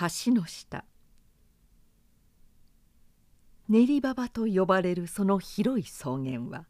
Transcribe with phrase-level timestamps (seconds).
[0.00, 0.86] 橋の下。
[3.68, 6.64] 練馬場と呼ばれるその広い草原は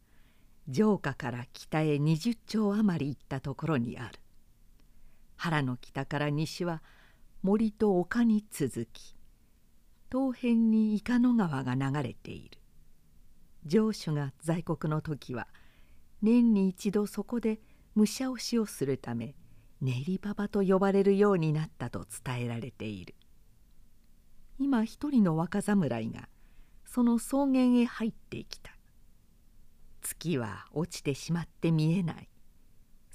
[0.73, 4.19] 城下から北へ20丁余り行ったところにある。
[5.37, 6.83] 原の北から西は
[7.43, 9.15] 森と丘に続き
[10.11, 12.59] 東辺に伊香野川が流れている。
[13.69, 15.47] 城主が在国の時は
[16.21, 17.61] 年に一度そこで
[17.95, 19.37] 武者押しをするため
[19.81, 23.15] 練り馬場と呼ばれるようになったと伝えられている。
[24.59, 26.29] 今一人の若侍が
[26.85, 28.73] その草原へ入ってきた。
[30.03, 32.29] 月は落ちてしまって見えない。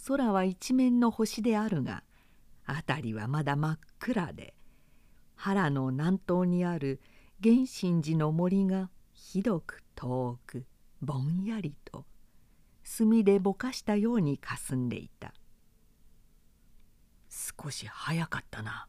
[0.07, 2.03] 空は一面の星であるが
[2.67, 4.53] 辺りはまだ真っ暗で
[5.35, 7.01] 原の南東にある
[7.41, 10.65] 源信寺の森がひどく遠く
[11.01, 12.05] ぼんやりと
[12.83, 15.33] 墨でぼかしたようにかすんでいた。
[17.63, 18.87] 少し早かったな。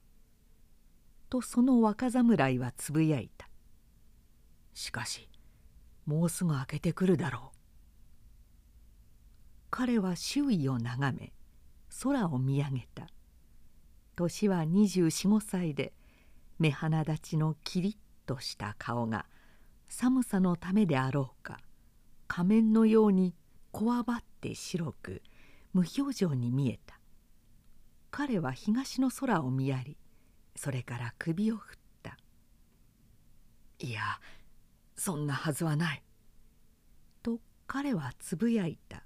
[1.28, 3.48] とその若侍はつぶやいた。
[4.74, 5.28] しかし
[6.06, 7.56] もうすぐ明けてくるだろう。
[9.70, 11.32] 彼は周囲を眺め
[12.02, 13.08] 空を見上げた。
[14.14, 15.92] 年は245歳で
[16.58, 17.96] 目鼻立ちのキリッ
[18.26, 19.26] とした顔が
[19.88, 21.58] 寒さのためであろうか
[22.26, 23.34] 仮面のように
[23.72, 25.22] こわばって白く
[25.74, 26.95] 無表情に見えた
[28.18, 29.98] 彼は東の空を見やり
[30.54, 32.16] それから首を振った
[33.78, 34.00] 「いや
[34.94, 36.02] そんなはずはない」
[37.22, 39.04] と彼はつぶやいた。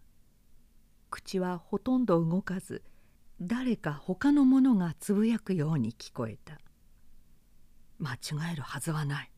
[1.11, 2.85] 口はほとんど動かず
[3.41, 6.61] 誰か他の者がつぶやくように聞こえた。
[7.99, 9.33] 間違えるはずはない。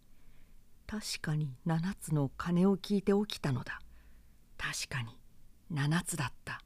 [0.87, 3.81] 確かに7つの鐘を聞いて起きたのだ。
[4.59, 5.19] 確かに
[5.73, 6.61] 7つだった。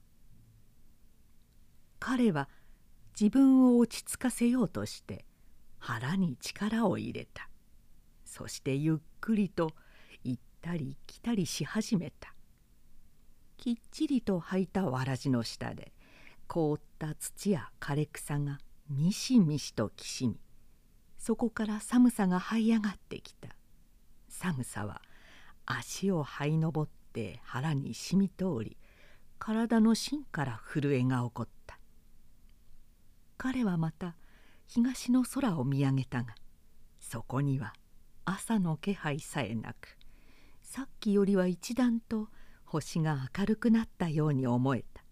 [2.00, 2.48] 彼は
[3.18, 5.24] 自分を落ち着かせようとして
[5.78, 7.48] 腹に力を入れた。
[8.26, 9.70] そしてゆっくりと
[10.22, 12.34] 行ったり来たりし始めた。
[13.56, 15.92] きっちりと履いたわらじの下で
[16.46, 18.58] 凍った土や枯れ草が
[18.90, 20.38] みしみしときしみ
[21.18, 23.48] そこから寒さが這い上がってきた。
[24.28, 25.00] 寒さは
[25.64, 28.76] 足を這い登って腹に染み通り
[29.38, 31.55] 体の芯から震えが起こった。
[33.36, 34.16] 彼はまた
[34.66, 36.34] 東の空を見上げたが
[36.98, 37.74] そこには
[38.24, 39.96] 朝の気配さえなく
[40.62, 42.28] さっきよりは一段と
[42.64, 45.04] 星が明るくなったように思えた。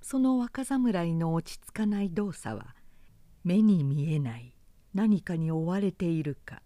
[0.00, 2.76] その若侍の落ち着かない動作は
[3.42, 4.54] 目に見えない
[4.94, 6.62] 何かに追われているか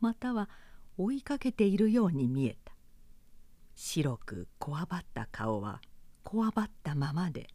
[0.00, 0.48] または
[0.96, 2.72] 追いかけているように見えた。
[3.74, 5.82] 白くこわばった顔は
[6.22, 7.48] こわばったままで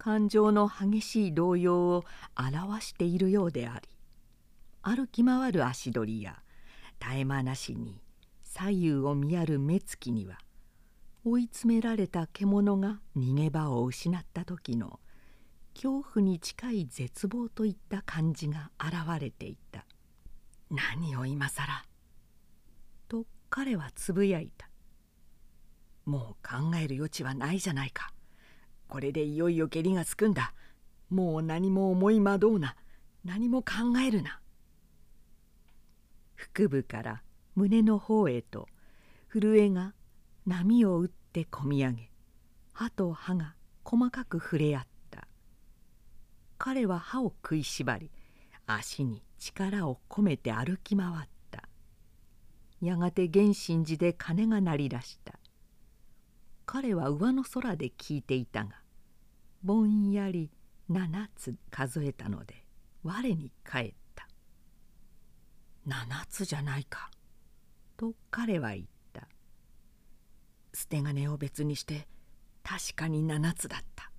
[0.00, 3.86] 感情の激しい動揺を表しているようであり
[4.80, 6.38] 歩き回る足取りや
[6.98, 8.00] 絶え間なしに
[8.42, 10.38] 左右を見やる目つきには
[11.22, 15.00] 追い詰められた獣が逃げ場を失った時の
[15.74, 19.84] 恐怖に近い絶望といった感じが現れていた
[20.70, 21.84] 「何を今更」
[23.06, 24.70] と彼はつぶやいた
[26.06, 28.10] 「もう考える余地はないじゃないか」
[28.90, 30.52] これでいよいよ蹴りがつくんだ。
[31.10, 32.74] もう何も思い惑うな。
[33.24, 34.40] 何も考えるな。
[36.56, 37.22] 腹部から
[37.54, 38.66] 胸の方へと
[39.32, 39.94] 震えが
[40.44, 42.10] 波を打ってこみ上げ
[42.72, 45.28] 歯と歯が細かく触れ合った。
[46.58, 48.10] 彼は歯を食いしばり
[48.66, 51.68] 足に力を込めて歩き回った。
[52.80, 55.38] やがて源信寺で鐘が鳴り出した。
[56.66, 58.79] 彼は上の空で聞いていたが
[59.62, 60.50] ぼんやり
[60.90, 62.64] 7つ数えたので
[63.02, 64.28] 我に返った
[65.86, 67.10] 「7つじゃないか」
[67.96, 69.28] と彼は言った。
[70.72, 72.08] 捨て金を別にして
[72.62, 74.10] 確かに7つだった。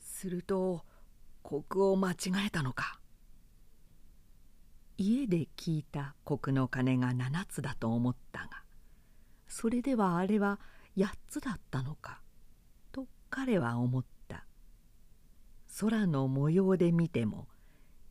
[0.00, 0.84] すると
[1.42, 2.16] 国を間違
[2.46, 3.00] えたのか。
[4.98, 8.64] 家で聞いた国の鐘が7つだと思ったが
[9.46, 10.58] それではあれは
[10.96, 12.22] 8つだったのか。
[12.92, 14.15] と彼は思った。
[15.78, 17.48] 空の模様で見ても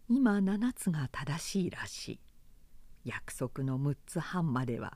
[0.08, 2.20] 今7つが正しいらしい。
[3.06, 4.94] 約束の6つ半までは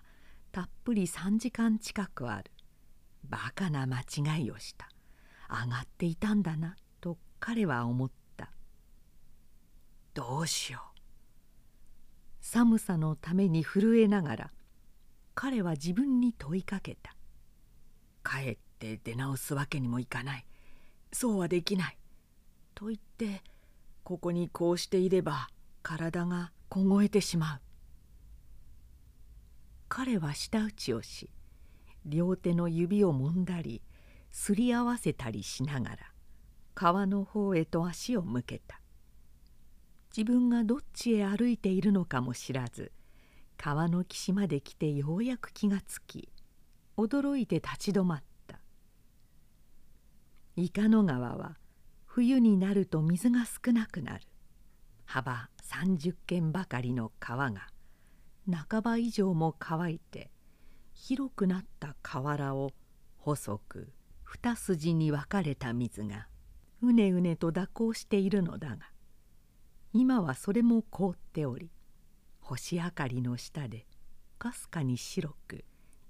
[0.51, 2.51] たっぷり3時間近くある。
[3.27, 4.87] バカな間違いをした。
[5.49, 8.51] 上がっていたんだなと彼は思った。
[10.13, 10.99] どうしよう。
[12.39, 14.51] 寒さのために震えながら
[15.33, 17.15] 彼は自分に問いかけた。
[18.23, 20.45] 帰って出直すわけにもいかない。
[21.11, 21.97] そうはできない。
[22.79, 23.43] と言って
[24.05, 25.49] ここにこうしていれば
[25.83, 27.59] 体が凍えてしまう。
[29.89, 31.29] 彼は舌打ちをし
[32.05, 33.81] 両手の指を揉んだり
[34.31, 35.97] すり合わせたりしながら
[36.73, 38.79] 川の方へと足を向けた。
[40.15, 42.93] 自分がどっちへ歩いているのかも知らず
[43.57, 46.29] 川の岸まで来てようやく気がつき
[46.95, 48.61] 驚いて立ち止まった。
[50.55, 51.57] 伊香野川は
[52.11, 54.23] 冬になると水が少なくなる。
[55.05, 57.67] 幅30軒ばかりの川が
[58.51, 60.31] 半ば以上も乾いて
[60.93, 62.71] 広くなった河原を
[63.17, 66.27] 細く二筋に分かれた水が
[66.81, 68.77] うねうねと蛇行しているのだが
[69.93, 71.71] 今はそれも凍っており
[72.39, 73.85] 星明かりの下で
[74.39, 75.63] かすかに白く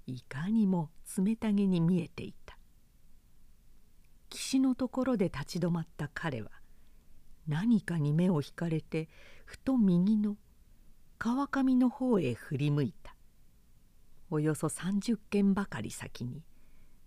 [0.06, 2.59] いかにも冷たげに見えていた。
[4.30, 6.50] 岸のところで立ち止まった彼は
[7.46, 9.08] 何かに目を引かれて
[9.44, 10.36] ふと右の
[11.18, 13.14] 川上の方へ振り向いた。
[14.30, 16.42] およそ30軒ばかり先に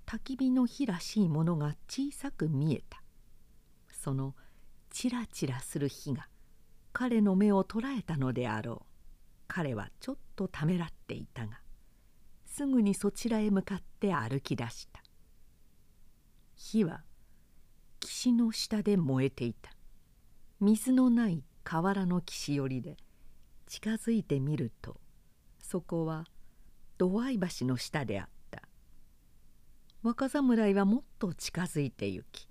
[0.06, 3.02] 焚き火の火らしいものが小さく見えた。
[3.90, 4.36] その
[4.90, 6.28] チラチラする火が
[6.92, 8.86] 彼の目を捉えたのであろう。
[9.48, 11.60] 彼はちょっとためらっていたが
[12.46, 15.02] すぐにそちらへ向かって歩き出した。
[16.56, 17.02] 火は
[18.06, 19.72] 岸の下で燃えていた。
[20.60, 22.98] 水のない河原の岸寄りで
[23.68, 24.98] 近づいてみると
[25.60, 26.26] そこは
[26.98, 28.62] 土合橋の下であった。
[30.04, 32.48] 若侍はもっと近づいて行き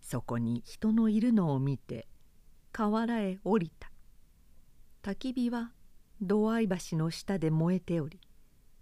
[0.00, 2.06] そこに人のいるのを見て
[2.70, 3.90] 河原へ降りた。
[5.02, 5.72] 焚き火は
[6.20, 6.60] 土合
[6.90, 8.20] 橋の下で燃えており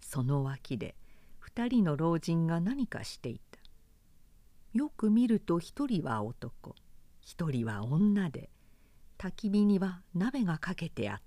[0.01, 0.95] その脇で
[1.39, 3.50] 二人の老人が何かしていた。
[4.73, 6.75] よく見ると一人は男。
[7.21, 8.49] 一人は女で。
[9.17, 11.21] 焚き火には鍋がかけてあった。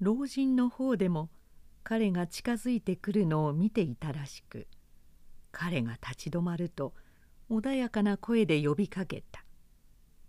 [0.00, 1.28] 老人の方でも
[1.82, 4.66] 彼が近づいてくるのを見ていたらしく
[5.52, 6.94] 彼が立ち止まると
[7.50, 9.44] 穏やかな声で呼びかけた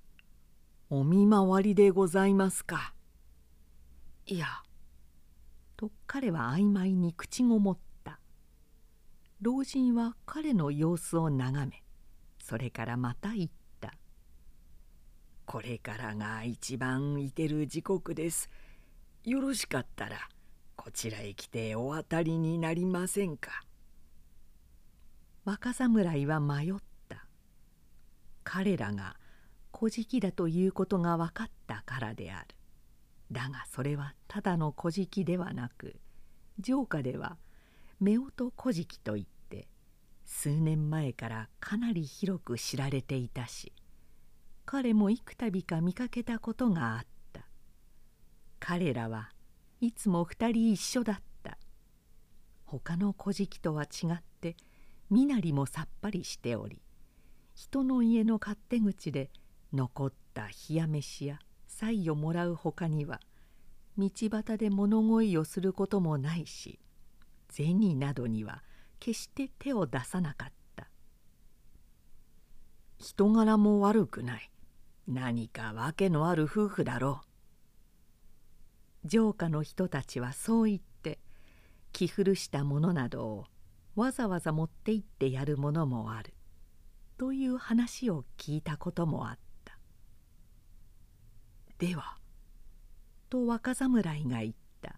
[0.89, 2.94] 「お見回りでございますか」
[4.28, 4.48] いや」
[5.78, 7.90] と彼は曖昧に口ごもった。
[9.41, 11.81] 老人は彼の様子を眺め
[12.38, 13.49] それからまた言っ
[13.79, 13.95] た
[15.47, 18.51] 「これからが一番いてる時刻です。
[19.23, 20.29] よろしかったら
[20.75, 23.63] こちらへ来てお渡りになりませんか」
[25.44, 26.75] 若侍は迷っ
[27.09, 27.25] た。
[28.44, 29.17] 彼らが
[29.71, 32.55] 小じだということが分かったからである。
[33.31, 35.99] だがそれはただの古事記ではなく
[36.63, 37.39] 城下では
[38.03, 39.25] 夫婦古事記といっ
[40.33, 43.74] 数年前からかなり広く知られていたし
[44.66, 47.45] 彼も幾度か見かけたことがあった。
[48.60, 49.31] 彼らは
[49.81, 51.57] いつも二人一緒だった。
[52.63, 54.56] 他の古事記とは違って
[55.10, 56.81] 身なりもさっぱりしており
[57.54, 59.30] 人の家の勝手口で
[59.74, 63.19] 残った冷や飯や祭をもらうほかには
[63.98, 66.80] 道端で物乞いをすることもないし
[67.50, 68.63] 銭などには
[69.01, 70.88] 決して手を出さなかった。
[73.00, 74.51] 人柄も悪くない。
[75.07, 77.21] 何か訳のある夫婦だろ
[79.04, 79.09] う。
[79.09, 81.19] 城下の人たちはそう言って
[81.92, 83.45] 着古したものなどを
[83.95, 86.35] わざわざ持って行ってやるものもある。
[87.18, 89.80] という話を聞いたこともあった。
[91.80, 92.18] では
[93.31, 94.95] と若侍が言った。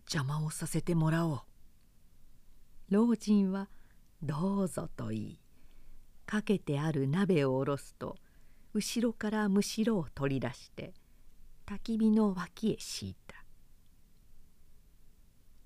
[0.00, 1.47] 邪魔をさせてもらおう。
[2.90, 3.68] 老人は
[4.22, 5.40] 「どうぞ」と言い
[6.24, 8.16] かけてある鍋を下ろすと
[8.72, 10.94] 後ろからむしろを取り出して
[11.66, 13.44] 焚き火の脇へ敷いた。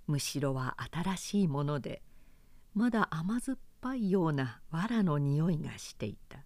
[0.08, 2.02] むしろは新しいもので
[2.74, 6.44] まだ甘酸っぱいような藁の匂いがしていた。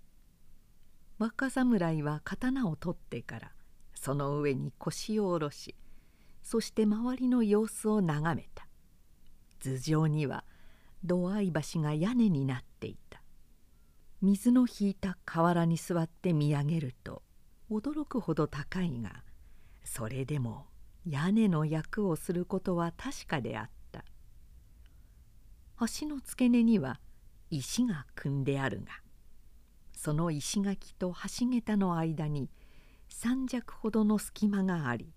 [1.18, 3.52] 若侍は刀を取ってから
[3.94, 5.74] その上に腰を下ろし
[6.42, 8.68] そして周りの様子を眺めた。
[9.60, 10.44] 頭上には
[11.06, 11.40] 土合
[11.74, 13.22] 橋が屋根になっていた。
[14.22, 17.22] 水の引いた河原に座って見上げると
[17.70, 19.22] 驚くほど高いが
[19.84, 20.66] それでも
[21.06, 24.04] 屋根の役をすることは確かであった。
[26.00, 26.98] 橋の付け根には
[27.50, 28.92] 石が組んであるが
[29.92, 32.50] その石垣と橋桁の間に
[33.08, 35.12] 三尺ほどの隙間があり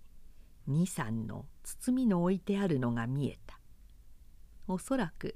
[0.68, 3.60] 二三の包みの置いてあるのが見えた。
[4.68, 5.36] おそらく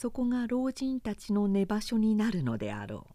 [0.00, 3.08] そこが老人たちの寝場所になるのであろ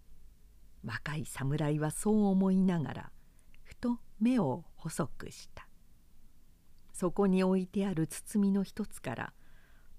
[0.83, 0.87] う。
[0.87, 3.11] 若い侍はそう思いながら
[3.63, 5.65] ふと目を細くした。
[6.91, 9.33] そこに置いてある包みの一つから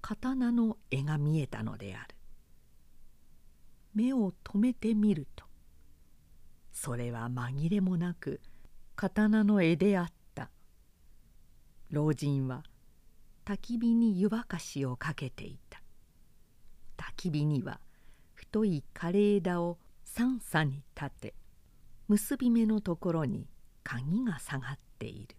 [0.01, 2.15] 刀の絵が見えたのである。
[3.95, 5.43] 目を留めてみると
[6.71, 8.41] それは紛れもなく
[8.95, 10.51] 刀の絵であった。
[11.89, 12.61] 老人は
[13.43, 15.64] 焚き火に湯沸かしをかけていた。
[16.97, 17.79] 焚き火には
[18.33, 21.33] 太い枯れ枝を三叉に立て
[22.07, 23.47] 結び目のところに
[23.83, 25.35] 鍵が下がっている。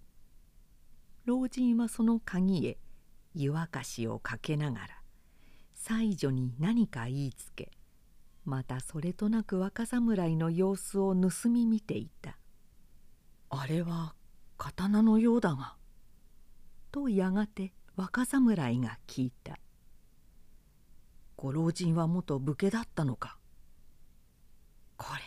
[1.27, 2.79] 老人はその鍵へ
[3.35, 4.87] 湯沸かしをかけながら
[5.75, 7.73] 妻女に何か言いつけ
[8.45, 12.39] またそれとなく若侍の様子を盗み見ていた
[13.51, 14.15] 「あれは
[14.57, 15.77] 刀のようだが」
[16.93, 19.59] とやがて若侍が聞いた
[21.37, 23.39] 「ご老人は元武家だったのか」
[24.97, 25.21] これ。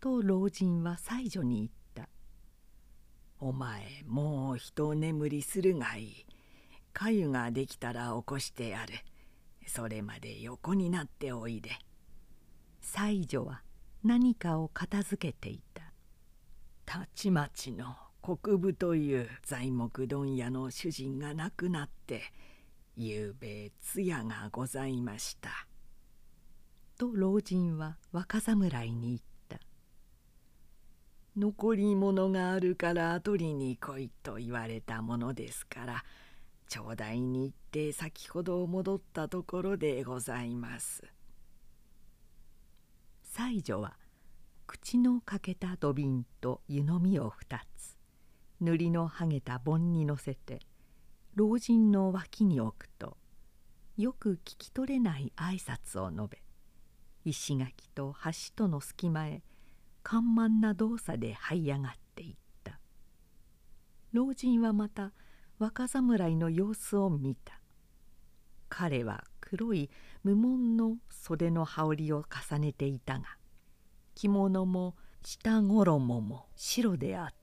[0.00, 2.08] と老人は妻女に言った
[3.38, 6.26] 「お前もう一眠りするがいい。
[6.92, 8.94] 粥ができたら起こしてやる。
[9.66, 11.70] それまで横になっておいで」
[12.80, 13.62] 妻女は
[14.02, 15.92] 何かを片付けていた。
[16.84, 22.22] たちまちの国部という材木問屋の主人が亡くなって。
[22.96, 25.66] ゆうべ通夜がございました。
[27.02, 29.58] と老人は若侍に言った
[31.36, 36.04] 「残り物があるから取りに来い」と言われたものですから
[36.68, 41.02] 頂戴に行って先ほど戻ったところでございます
[43.24, 43.96] 妻女は
[44.68, 47.98] 口の欠けた土瓶と湯飲みを二つ
[48.60, 50.60] 塗りの剥げた盆に乗せて
[51.34, 53.16] 老人の脇に置くと
[53.96, 56.42] よく聞き取れない挨拶を述べ
[57.24, 59.42] 石垣と橋との隙間へ
[60.02, 62.34] 緩慢な動作で這い上がっていっ
[62.64, 62.80] た。
[64.12, 65.12] 老人はまた
[65.58, 67.60] 若侍の様子を見た。
[68.68, 69.90] 彼は黒い
[70.24, 73.36] 無紋の袖の羽織を重ねていたが
[74.14, 77.34] 着物も下衣も白であった「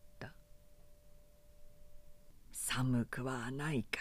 [2.72, 4.00] 寒くはないか」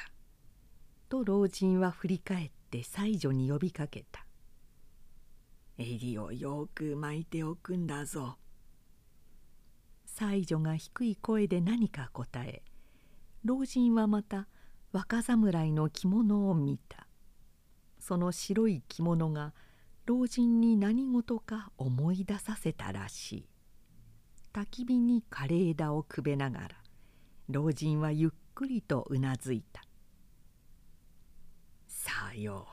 [1.09, 4.27] と老人は振り返って妻女に呼びかけた
[5.79, 8.39] 「襟をよく巻いておくんだぞ」
[10.05, 12.63] 妻女が低い声で何か答え
[13.43, 14.49] 老人はまた
[14.93, 17.07] 若侍の着物を見た。
[17.99, 19.55] その白い着物が
[20.05, 23.49] 老人に何事か思い出させたらしい。
[24.53, 26.69] 焚き火に枯れ枝をくべながら
[27.49, 29.85] 老人はゆっくりとうなずいた
[31.87, 32.67] 「さよ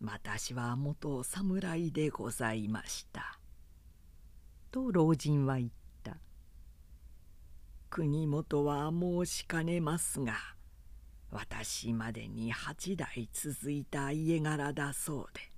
[0.00, 0.04] う。
[0.04, 3.38] 私は元侍でございました」
[4.72, 5.70] と老人は言っ
[6.02, 6.18] た。
[7.88, 10.34] 国元は申しかねますが
[11.30, 15.52] 私までに八代続いた家柄だそうで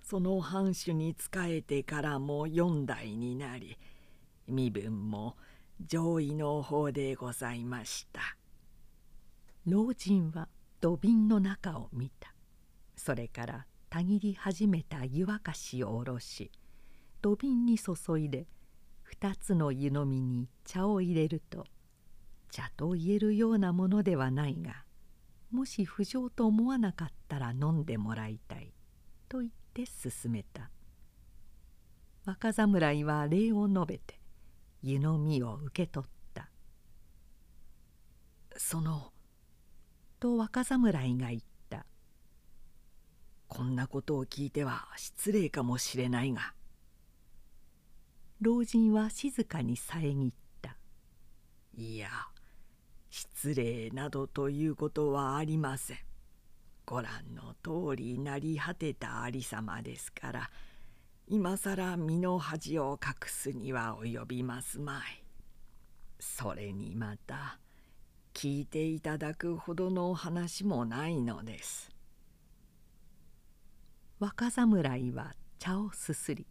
[0.00, 3.76] その藩主に仕えてからも四代になり
[4.46, 5.36] 身分も
[5.80, 8.36] 上位の方でございました。
[9.66, 10.48] 老人は
[10.80, 12.34] 土瓶の中を見た。
[12.96, 16.50] それからたぎり始めた湯沸かしを下ろし
[17.22, 18.46] 土瓶に注いで
[19.20, 21.64] 2つの湯飲みに茶を入れると
[22.50, 24.84] 茶と言えるようなものではないが
[25.50, 28.72] もし不浄と思わなかったら飲んでもらいたい
[29.28, 30.70] と言って勧めた。
[32.24, 34.18] 若侍は礼を述べて
[34.82, 36.50] 湯飲みを受け取った。
[38.56, 39.13] その
[40.24, 41.84] と若侍が言った
[43.46, 46.54] こんなことを聞いては失礼かもしれないが
[48.40, 50.78] 老人は静かに遮った
[51.76, 52.08] 「いや
[53.10, 55.98] 失礼などということはありません。
[56.86, 60.50] ご覧の通り成り果てたありさまですから
[61.26, 65.22] 今更身の恥を隠すには及びますまい。
[66.18, 67.58] それにまた
[68.34, 71.90] 聞いていただくほどの話もないのです。
[74.18, 76.46] 若侍は茶をすすり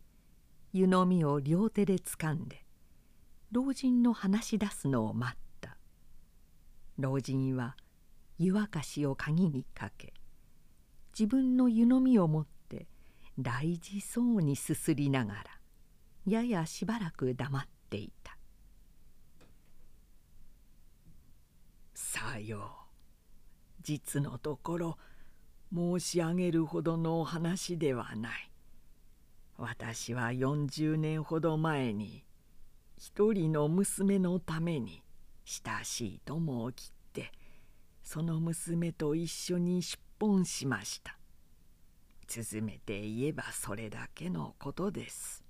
[0.72, 2.66] 湯飲みを両手でつかんで
[3.52, 5.78] 老人の話し出すのを待った
[6.98, 7.76] 老人は
[8.38, 10.14] 湯沸かしを鍵にかけ
[11.18, 12.88] 自分の湯飲みを持って
[13.40, 15.44] 大事そうにすすりながら
[16.26, 18.38] ややしばらく黙っていた
[21.94, 22.62] 「さよう。
[23.82, 24.98] 実のところ
[25.74, 28.52] 申し上げるほどの話ではない。
[29.58, 32.24] 私は40年ほど前に
[32.98, 35.04] 一人の娘のために
[35.46, 37.32] 親しい友を切って
[38.02, 41.18] その娘と一緒に出奔しました。
[42.28, 45.44] 続めて言えばそれだけのことです。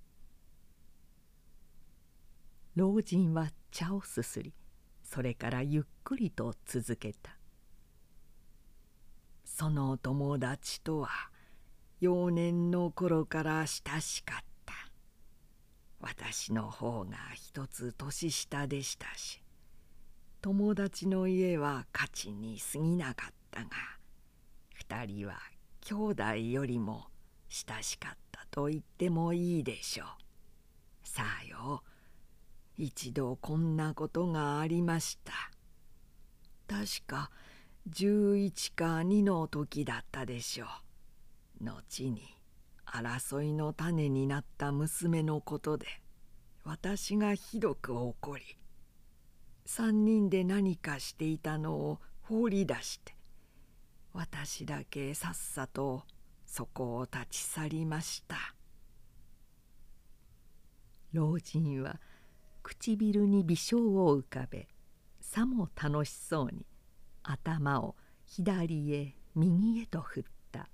[2.76, 4.54] 老人は茶をすすり
[5.14, 7.38] それからゆっくりと続けた
[9.46, 11.10] その友達とは
[12.00, 14.74] 幼年の頃から親しかった
[16.00, 19.44] 私の方が一つ年下でしたし
[20.42, 23.70] 友達の家は価値に過ぎなかったが
[24.74, 25.36] 二人は
[25.82, 27.06] 兄弟よりも
[27.50, 30.08] 親しかったと言ってもいいでしょう。
[31.04, 31.84] さあよ
[32.78, 35.34] 一度こんなことがありました。
[36.68, 37.30] 確か
[37.90, 40.84] 11か2の時だったでしょう。
[41.64, 42.38] 後に
[42.86, 45.88] 争いの種になった娘のことで
[46.64, 48.44] 私がひどく怒り
[49.66, 53.16] 3人で何かしていたのを放り出して
[54.14, 56.04] 私だけさっさと
[56.46, 58.54] そこを立ち去りました
[61.14, 62.00] 老人は
[62.64, 64.68] 唇に微笑を浮かべ
[65.20, 66.66] さも楽しそうに
[67.22, 70.70] 頭を左へ右へと振った。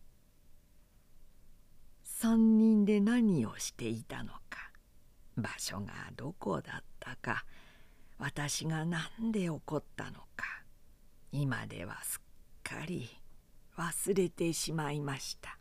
[2.22, 4.72] 3人で何をしていたのか
[5.38, 7.46] 場所がどこだったか
[8.17, 10.63] 私が何で怒ったのか
[11.31, 12.22] 今ではすっ
[12.63, 13.10] かり
[13.77, 15.58] 忘れてしまいました。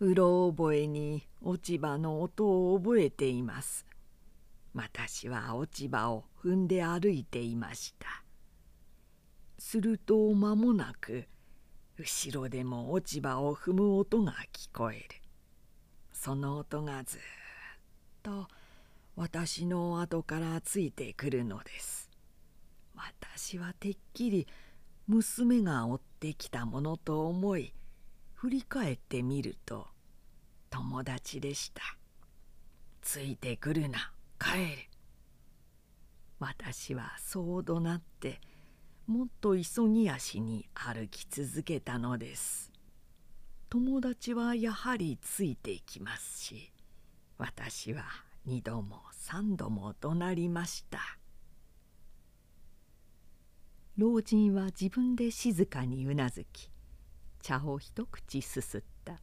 [0.00, 3.86] うろ覚えに落ち葉の音を覚えています。
[4.74, 8.24] 私は落ち葉を踏んで歩いていました。
[9.56, 11.28] すると間もなく
[11.96, 15.04] 後ろでも落ち葉を踏む音が聞こえる。
[16.12, 17.20] その音がずっ
[18.24, 18.48] と
[19.14, 22.10] 私の後からついてくるのです。
[22.96, 24.48] 私はてっきり
[25.06, 27.74] 娘が追ってきたものと思い
[28.34, 29.86] 振り返ってみると
[30.70, 31.82] 友達でした。
[33.02, 34.13] ついてくるな。
[34.44, 34.90] 帰れ。
[36.38, 38.40] 私はそう怒鳴って
[39.06, 42.70] もっと急ぎ足に歩き続けたのです。
[43.70, 46.70] 友達はやはりついていきますし
[47.38, 48.04] 私は
[48.44, 51.00] 二度も三度も怒鳴りました。
[53.96, 56.70] 老人は自分で静かにうなずき
[57.40, 59.20] 茶を一口すすった。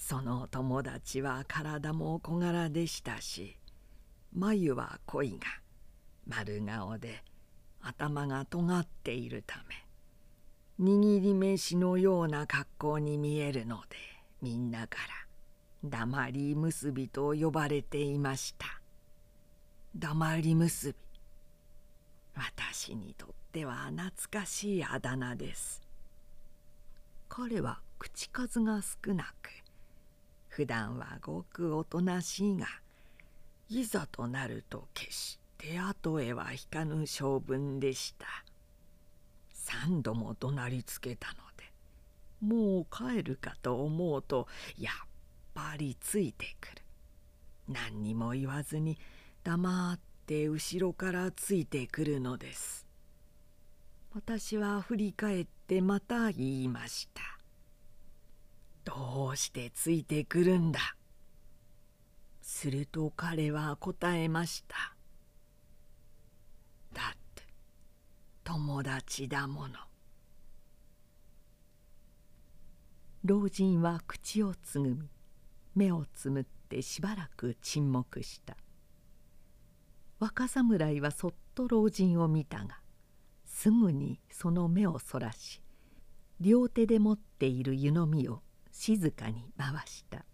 [0.00, 3.58] その友達は体も小柄でしたし
[4.32, 5.46] 眉は濃いが
[6.26, 7.22] 丸顔で
[7.82, 13.96] 頭が尖っているため握り飯のような格好に見えるので
[14.40, 14.96] みんなか
[15.82, 18.80] ら黙り結びと呼ばれていました。
[19.96, 20.94] 黙り結び
[22.34, 24.10] 私にとっては懐
[24.40, 25.82] かしいあだ名です。
[27.28, 29.59] 彼は口数が少なく
[30.50, 32.66] 普段はごくおとなしいが
[33.68, 38.26] いざとなると決して後へは引かぬ性分でした。
[39.52, 41.72] 三度も怒鳴りつけたので
[42.40, 44.94] もう帰るかと思うとやっ
[45.54, 46.82] ぱりついてくる。
[47.68, 48.98] 何にも言わずに
[49.44, 52.86] 黙って後ろからついてくるのです。
[54.12, 57.39] 私は振り返ってまた言いました。
[58.84, 60.80] どうしてついてくるんだ？
[62.40, 64.94] すると彼は答えました。
[66.92, 67.44] だって
[68.42, 69.74] 友達だもの。
[73.24, 75.08] 老人は口をつぐみ
[75.74, 78.56] 目をつむってしばらく沈黙した。
[80.18, 82.80] 若侍はそっと老人を見たが
[83.46, 85.62] すぐにその目をそらし
[86.40, 88.42] 両手で持っている湯飲みを
[88.80, 90.24] 静かに回した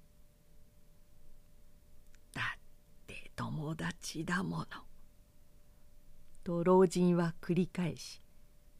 [2.32, 2.59] 「だっ
[3.09, 4.66] て友達だもの」
[6.44, 8.22] と老人は繰り返し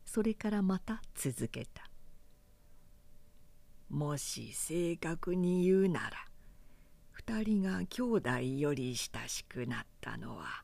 [0.05, 1.91] それからまた続けた
[3.91, 6.29] 「もし正確に言うなら
[7.11, 10.63] 二人が兄弟より親しくなったのは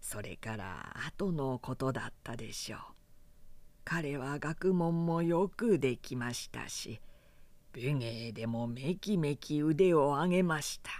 [0.00, 2.80] それから後のことだったでしょう。
[3.84, 7.02] 彼は学問もよくできましたし
[7.72, 10.90] 武芸でもめきめき腕を上げました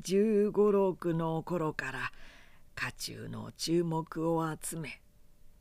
[0.00, 2.12] 十五六の頃から
[2.74, 5.00] 家中の注目を集め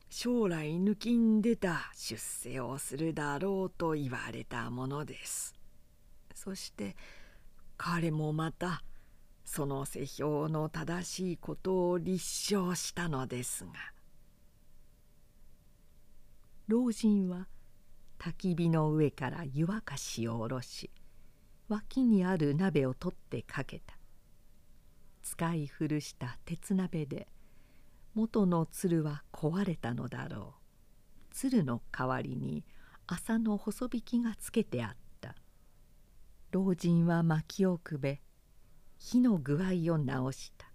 [0.10, 5.56] 将来抜きん出た出世をするだろうと言われたものです
[6.34, 6.95] そして
[7.77, 8.84] 彼もまた
[9.45, 13.71] その世評の正しいことを立証したのですが
[16.67, 17.47] 老人は
[18.23, 20.89] 焚き火の上から湯沸かしを下ろし
[21.67, 23.97] 脇にある鍋を取ってかけた。
[25.21, 27.27] 使い古した鉄鍋で
[28.13, 31.33] 元の鶴は壊れたのだろう。
[31.33, 32.63] 鶴の代わりに
[33.07, 35.36] 麻の細引きがつけてあった。
[36.51, 38.21] 老人は薪をくべ
[38.99, 40.67] 火の具合を直した。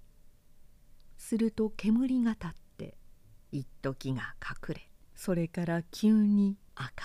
[1.17, 2.99] すると煙が立って
[3.53, 4.88] 一時が隠れ
[5.19, 6.57] それから急に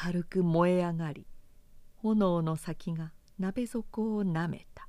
[0.06, 1.26] 明るく燃え上がり
[1.95, 4.88] 炎の先が鍋底をなめた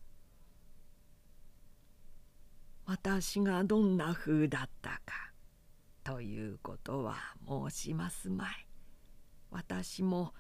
[2.85, 5.33] 私がどんな風だったか
[6.05, 7.17] ということは
[7.49, 8.49] 申しますまい
[9.51, 10.35] 私も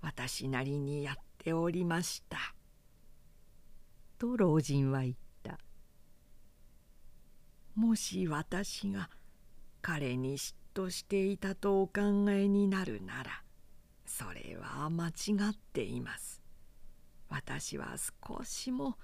[0.00, 2.36] 私なりにやっておりました」
[4.18, 5.60] と老人は言った
[7.76, 9.08] もし私が
[9.80, 13.42] 彼に嫉妬していたとお考えになるなら
[14.04, 15.12] それは間違
[15.50, 16.40] っています。
[17.28, 18.96] 私は少しも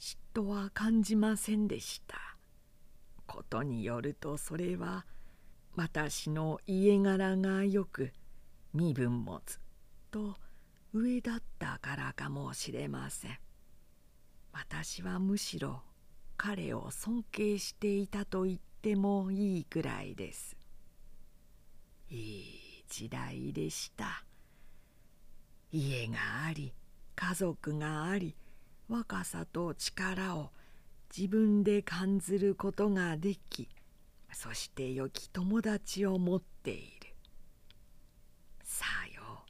[0.00, 2.16] 嫉妬は感じませんでした。
[3.26, 5.06] ことによるとそれは
[5.76, 8.12] 私の家柄がよく
[8.74, 9.60] 身分もずっ
[10.10, 10.36] と
[10.92, 13.38] 上だったからかもしれません。
[14.52, 15.82] 私はむしろ
[16.36, 20.61] 彼を尊敬していたと言ってもいいくらいです。
[22.12, 24.24] いい時代でした。
[25.70, 26.74] 家があり
[27.16, 28.36] 家族があり
[28.86, 30.50] 若さと力を
[31.16, 33.70] 自分で感ずることができ
[34.30, 37.14] そして良き友達を持っている。
[38.62, 39.44] さよ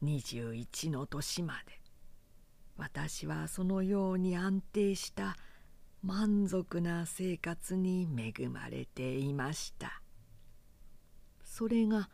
[0.00, 0.04] う。
[0.06, 1.80] 21の年まで。
[2.78, 5.36] 私はそのように安定した
[6.02, 9.99] 満足な生活に恵まれていました。
[11.50, 12.08] それが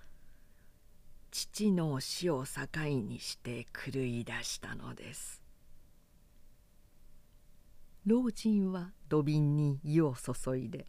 [1.31, 5.43] 父の死を境にして狂い出したのです。
[8.07, 10.87] 老人は土瓶に湯を注いで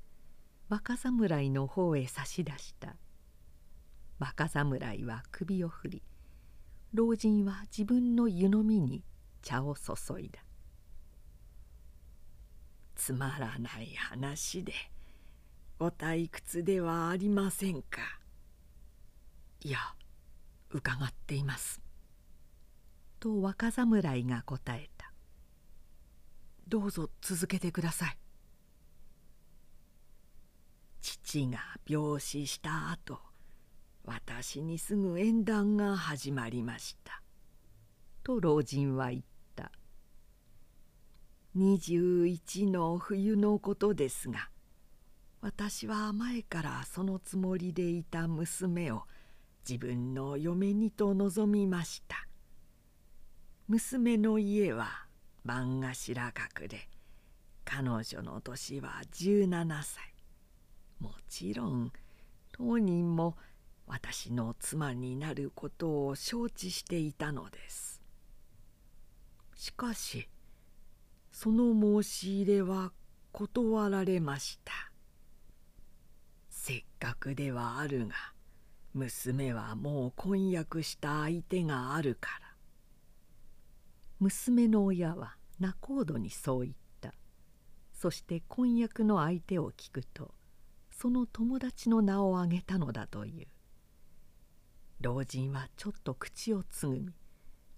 [0.70, 2.96] 若侍の方へ差し出した。
[4.18, 6.04] 若侍は首を振り
[6.94, 9.04] 老人は自分の湯飲みに
[9.42, 10.40] 茶を注いだ。
[12.96, 14.72] つまらない話で
[15.78, 18.17] ご退屈ではありませんか。
[19.62, 19.80] いや
[20.70, 21.82] 伺っています」
[23.20, 25.12] と若侍が答えた
[26.68, 28.18] 「どうぞ続けてください」
[31.02, 33.22] 父が病死した後
[34.04, 37.22] 私にすぐ縁談が始まりました」
[38.24, 39.38] と老人は言った。
[41.58, 44.52] 21の冬のことですが
[45.42, 49.06] 私は前からそのつもりでいた娘を
[49.68, 52.26] 自分の嫁にと望みました。
[53.68, 55.08] 娘の家は
[55.46, 56.88] 漫画白角で
[57.66, 60.14] 彼女の年は17歳。
[61.02, 61.92] もちろん
[62.54, 63.36] 当人も
[63.88, 68.02] 私の妻になることを承知していたのです。
[69.54, 70.30] しかし
[71.34, 72.94] その申し入れは
[73.34, 74.72] 断られました。
[76.50, 78.37] せっかくではあるが
[78.98, 82.48] 娘はもう婚約した相手があるから。
[84.20, 87.14] 娘の親は仲人にそう言った。
[87.94, 90.34] そして婚約の相手を聞くと
[90.92, 93.48] その友達の名を挙げたのだという。
[95.00, 97.14] 老人はちょっと口をつぐみ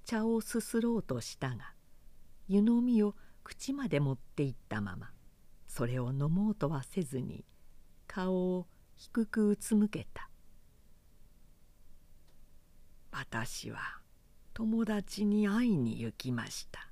[0.06, 1.74] 茶をすすろうとしたが
[2.48, 5.12] 湯飲みを口まで持っていったまま
[5.68, 7.44] それを飲もうとはせずに
[8.08, 10.29] 顔を低くうつむけた。
[13.12, 13.80] 私は
[14.54, 16.88] 友達に会いに行きました。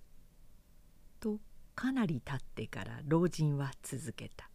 [1.20, 1.40] と
[1.76, 4.50] かなり経ってから老人は続けた。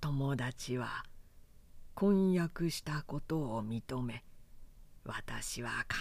[0.00, 1.04] 友達は
[1.94, 4.24] 婚約したことを認め
[5.04, 6.00] 私はカッ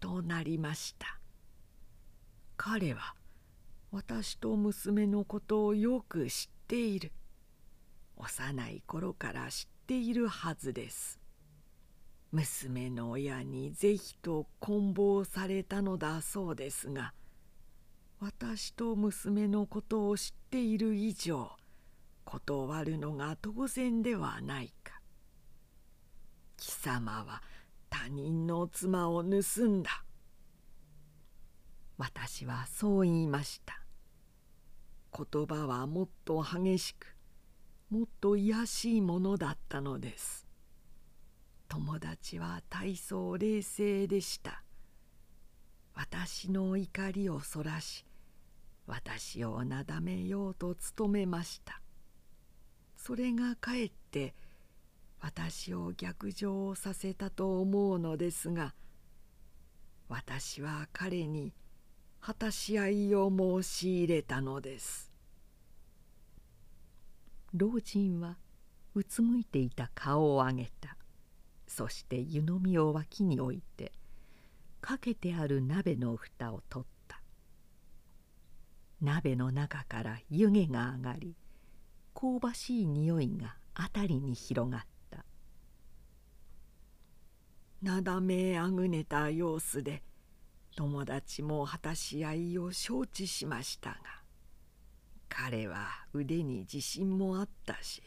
[0.00, 1.18] となりました。
[2.56, 3.14] 彼は
[3.90, 7.12] 私と娘のことをよく知っている。
[8.16, 11.18] 幼い頃から知っているはずです。
[12.36, 17.14] 娘の親に是非と棍棒されたのだそうですが
[18.20, 21.50] 私と娘のことを知っている以上
[22.26, 25.00] 断るのが当然ではないか。
[26.56, 27.42] 貴様は
[27.88, 30.04] 他人の妻を盗んだ。
[31.96, 33.80] 私はそう言いました。
[35.16, 37.16] 言葉はもっと激しく
[37.88, 40.45] もっと卑しいものだったのです。
[41.76, 44.62] 友達は大層冷静でした。
[45.94, 48.06] 私の怒りをそらし
[48.86, 51.82] 私をなだめようと努めました。
[52.96, 54.34] それがかえって
[55.20, 58.74] 私を逆上させたと思うのですが
[60.08, 61.52] 私は彼に
[62.20, 65.12] 果たし合いを申し入れたのです。
[67.52, 68.38] 老人は
[68.94, 70.95] うつむいていた顔を上げた。
[71.76, 73.92] そして湯飲みを脇に置いて
[74.80, 77.20] かけてある鍋の蓋を取った。
[79.02, 81.36] 鍋の中から湯気が上がり
[82.14, 85.26] 香ばしい匂いが辺りに広がった。
[87.82, 90.02] なだめあぐねた様子で
[90.76, 93.96] 友達も果たし合いを承知しましたが
[95.28, 98.02] 彼は腕に自信もあったし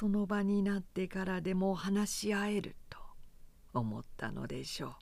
[0.00, 2.96] その場になってからでも話し合えると
[3.74, 4.92] 思ったのでしょう。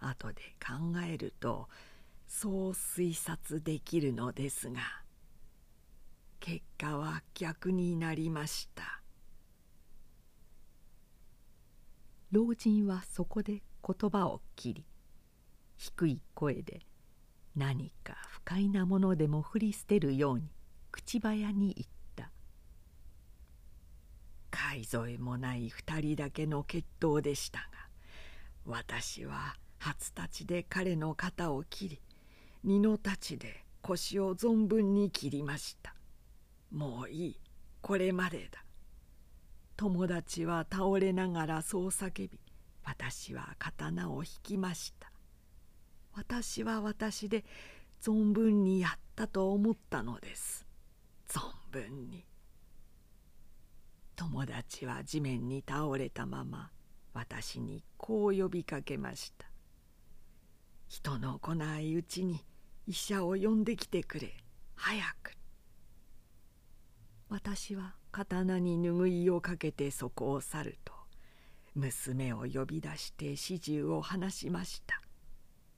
[0.00, 1.68] 後で考えると
[2.26, 4.80] そう推察できるのですが
[6.40, 9.00] 結果は逆になりました。
[12.32, 14.84] 老人はそこで言葉を切り
[15.76, 16.80] 低い声で
[17.54, 20.50] 何か不快なものでも振り捨てるように
[20.90, 21.92] 口早に言った
[24.50, 27.66] 「買い添えもない二人だけの決闘でしたが
[28.64, 32.00] 私は初立ちで彼の肩を切り
[32.64, 35.94] 二の太刀で腰を存分に切りました。
[36.70, 37.40] もういい
[37.80, 38.64] これまでだ。
[39.76, 42.40] 友達は倒れながらそう叫び
[42.84, 45.10] 私は刀を引きました。
[46.14, 47.44] 私は私で
[48.02, 50.66] 存分にやったと思ったのです。
[51.28, 52.27] 存分に。
[54.18, 56.72] 友達は地面に倒れたまま
[57.14, 59.46] 私にこう呼びかけました。
[60.88, 62.44] 人の来ないうちに
[62.88, 64.34] 医者を呼んできてくれ。
[64.74, 65.34] 早く。
[67.28, 70.92] 私は刀に拭いをかけてそこを去ると
[71.76, 75.00] 娘を呼び出して始終を話しました。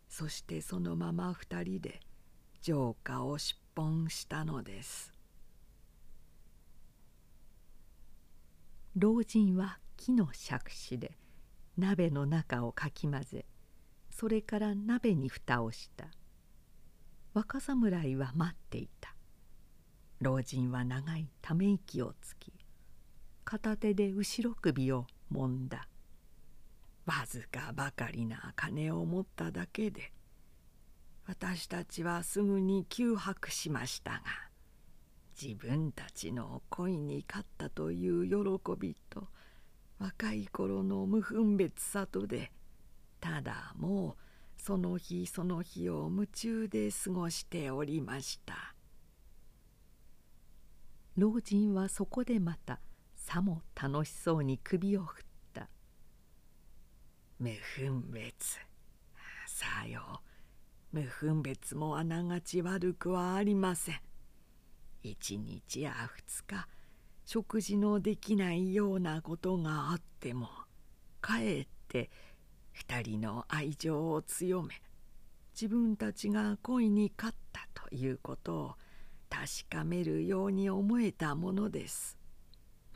[0.08, 2.00] そしてそのまま二人で
[2.62, 5.19] 城下を出奔したのです。
[8.96, 11.16] 老人は木の杓子で
[11.78, 13.46] 鍋の中をかき混ぜ
[14.10, 16.06] それから鍋に蓋をした。
[17.32, 19.14] 若侍は待っていた。
[20.20, 22.52] 老人は長いため息をつき
[23.44, 25.86] 片手で後ろ首をもんだ。
[27.06, 30.12] わずかばかりな金を持っただけで
[31.26, 34.49] 私たちはすぐに窮迫しましたが
[35.40, 39.28] 自分たちの恋に勝ったという喜びと
[39.98, 42.52] 若い頃の無分別さとで
[43.20, 48.74] ただもうその日その日を夢中で過ごしておりました。
[51.16, 52.78] 老人はそこでまた
[53.16, 55.24] さも楽しそうに首を振っ
[55.54, 55.68] た。
[57.38, 58.58] 無分別。
[59.46, 60.20] さよ。
[60.92, 64.09] 無分別もあながち悪くはありません。
[65.02, 66.68] 一日や二日
[67.24, 70.48] 食事のできないようなことがあっても
[71.20, 72.10] かえって
[72.72, 74.74] 二人の愛情を強め
[75.54, 78.74] 自分たちが恋に勝ったということを
[79.28, 82.18] 確かめるように思えたものです。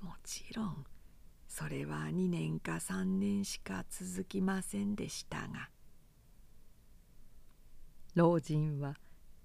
[0.02, 0.84] もちろん
[1.48, 5.70] それは2年か3年しか続きませんでしたが
[8.14, 8.96] 老人は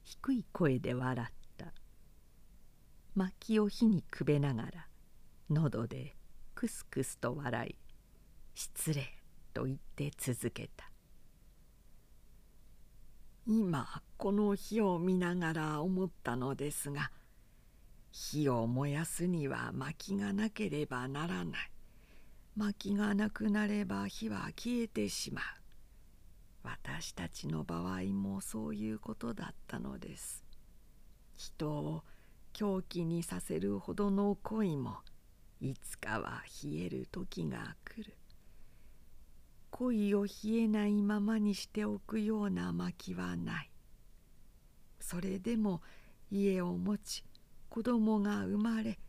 [0.04, 1.39] 低い声で笑った
[3.20, 4.88] 薪を火にくべながら
[5.50, 6.16] 喉で
[6.56, 7.76] クスクスと笑い
[8.56, 9.04] 失礼
[9.54, 10.90] と言って続けた。
[13.46, 17.12] 今この火を見ながら思ったのですが
[18.12, 21.72] 火を燃やすには薪がなければならない。
[22.56, 25.44] 薪がなくなれば火は消えてしまう。
[26.64, 30.46] 私たちの場合もそういうことだったのです。
[31.36, 32.04] 人を
[32.60, 34.98] 狂気にさせるほどの恋も
[35.62, 38.18] いつかは冷える時が来る。
[39.70, 40.32] 恋を冷
[40.64, 43.72] えないままにしておくような薪はない。
[45.00, 45.82] それでも
[46.30, 47.24] 家を持ち
[47.70, 49.00] 子供が生まれ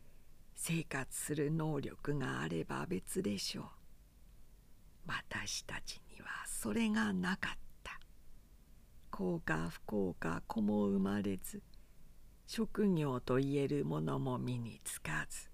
[0.55, 3.65] 生活する能力があれば別でしょう。
[5.07, 7.99] 私たちにはそれがなかった。
[9.09, 11.61] 幸か不幸か子も生まれず
[12.53, 15.49] 職業といえるものも身につかず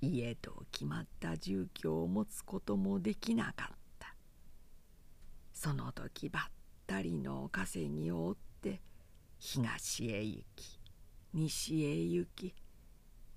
[0.00, 4.16] 家と決まった住居を持つこともできなかった。
[5.54, 6.42] その時ばっ
[6.88, 8.80] たりの稼ぎを追って
[9.38, 10.80] 東へ行き
[11.32, 12.56] 西へ行き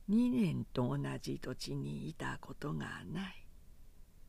[0.09, 3.45] 2年と同じ土地にいたことがない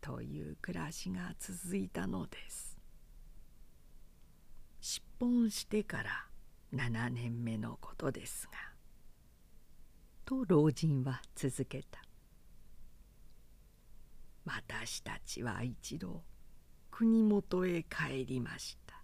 [0.02, 2.76] という暮らしが続いたのです。
[4.83, 6.34] 失本してから
[6.74, 8.52] 7年目のことですが。
[10.24, 12.02] と老人は続けた。
[14.44, 16.22] 私たちは一度
[16.90, 19.00] 国元へ帰りました。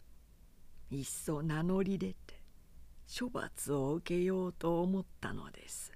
[0.90, 2.42] いっそ名乗り出て
[3.18, 5.92] 処罰を受けようと思ったのです。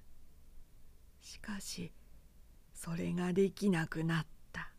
[1.19, 1.91] しかし
[2.73, 4.71] それができなくなった。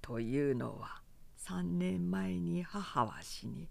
[0.00, 1.02] というのは
[1.38, 3.68] 3年前に母は死に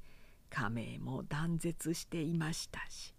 [0.50, 3.14] 家名も断絶していましたし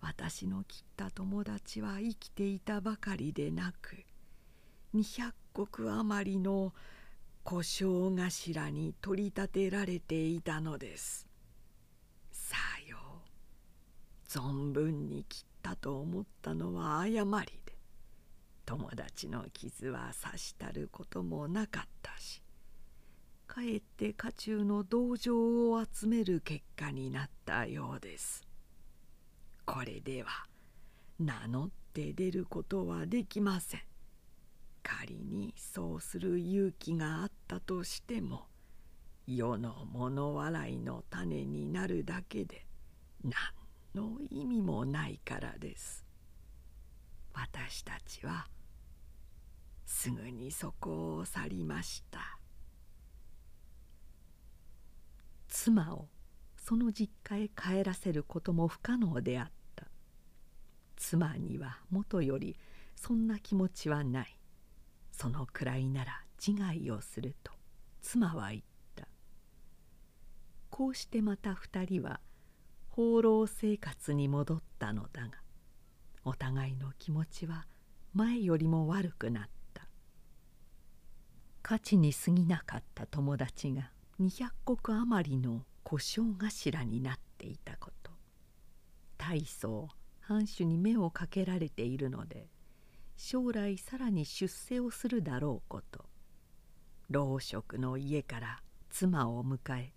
[0.00, 3.96] 私の切った友達は生きていたばかりでなく
[4.94, 6.72] 200石余りの
[7.44, 11.26] 小姓頭に取り立てられていたのです。
[12.32, 12.56] さ
[12.88, 14.28] よう。
[14.28, 17.72] 存分に切ったと思ったのは誤りで
[18.64, 22.40] 友達の傷は刺したることもなかったし
[23.52, 28.46] かえって家中の同情を集める結果になったようです。
[29.66, 30.28] これでは
[31.18, 33.80] 名乗って出ることはできません。
[34.84, 38.46] 仮にそうする勇気があったとしても
[39.26, 42.64] 世の物笑いの種になるだけで
[43.24, 43.34] 何
[43.96, 46.06] の意味もないからです。
[47.34, 48.46] 私たちは
[49.86, 52.39] すぐにそこを去りました。
[55.50, 56.08] 妻を
[56.56, 59.86] その実家へ帰らせることも不可能であった。
[60.96, 62.56] 妻にはもとより
[62.94, 64.38] そんな気持ちはない。
[65.12, 67.52] そのくらいなら自害をすると
[68.00, 68.62] 妻は言っ
[68.94, 69.08] た。
[70.70, 72.20] こうしてまた二人は
[72.88, 75.30] 放浪生活に戻ったのだが
[76.24, 77.66] お互いの気持ちは
[78.14, 79.88] 前よりも悪くなった。
[81.62, 88.12] 価値に過ぎなかった友達が200石余りの小姓頭になっていたこと。
[89.16, 89.88] 大層
[90.20, 92.48] 藩主に目をかけられているので
[93.16, 96.04] 将来さらに出世をするだろうこと。
[97.08, 99.94] 老職の家から妻を迎え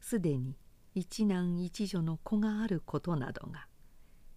[0.00, 0.56] すでに
[0.94, 3.68] 一男一女の子があることなどが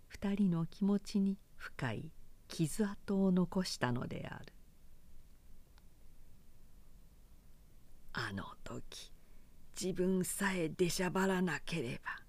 [0.08, 2.12] 二人の気持ちに深い
[2.48, 4.54] 傷跡を残したのである。
[8.28, 9.14] あの時
[9.80, 12.22] 自分さえ出しゃばらなければ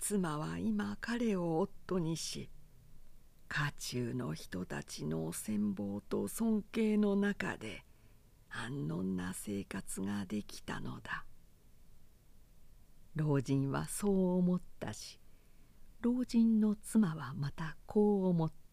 [0.00, 2.50] 妻は今彼を夫にし
[3.48, 7.84] 家中の人たちの羨望と尊敬の中で
[8.50, 11.24] 安穏な生活ができたのだ。
[13.14, 15.20] 老人はそう思ったし
[16.00, 18.65] 老人の妻はまたこう思った。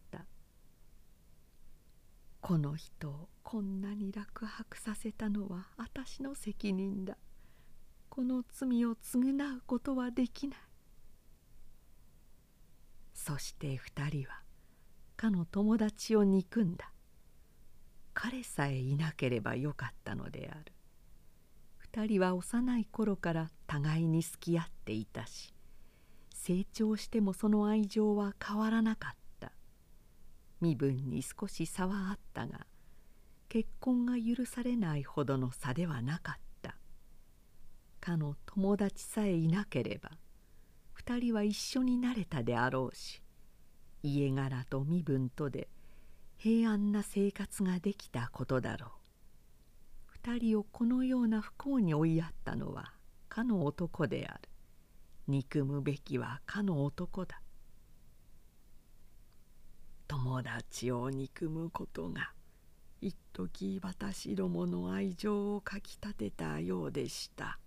[2.46, 7.16] この人をこんなに落泊させたのは私の責任だ。
[8.10, 10.58] この罪を償うことはできない。
[13.14, 14.42] そして二人は
[15.16, 16.92] かの友達を憎んだ。
[18.12, 20.74] 彼さえいなければよかったのである。
[21.78, 25.54] 二人は幼い頃から互いに好き合っていたし
[26.34, 29.23] 成長してもその愛情は変わらなかった。
[30.64, 32.66] 身分に少し差はあったが
[33.50, 36.76] 結婚が許されないほどの差ではなかった。
[38.00, 40.12] かの友達さえいなければ
[40.94, 43.22] 二人は一緒になれたであろうし
[44.02, 45.68] 家柄と身分とで
[46.38, 48.90] 平安な生活ができたことだろう。
[50.06, 52.94] 二人をこのような不幸に追いやったのは
[53.28, 54.48] かの男である。
[55.28, 57.43] 憎むべきはかの男だ。
[60.06, 62.32] 友達を憎むことが
[63.00, 67.58] 一時私どもの愛情をかきたてたようでした」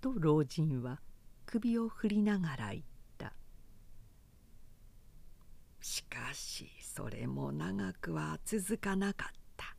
[0.00, 1.00] と老人は
[1.46, 3.32] 首を振りながら言った。
[5.80, 9.76] しかしそれも長くは続かなかった。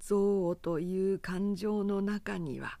[0.00, 2.78] 憎悪という感情の中には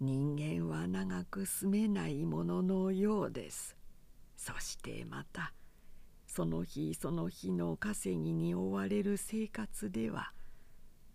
[0.00, 3.76] 人間は長く住めないもののようです。
[4.36, 5.52] そしてまた
[6.32, 10.32] その日その日の稼ぎに追われる生活では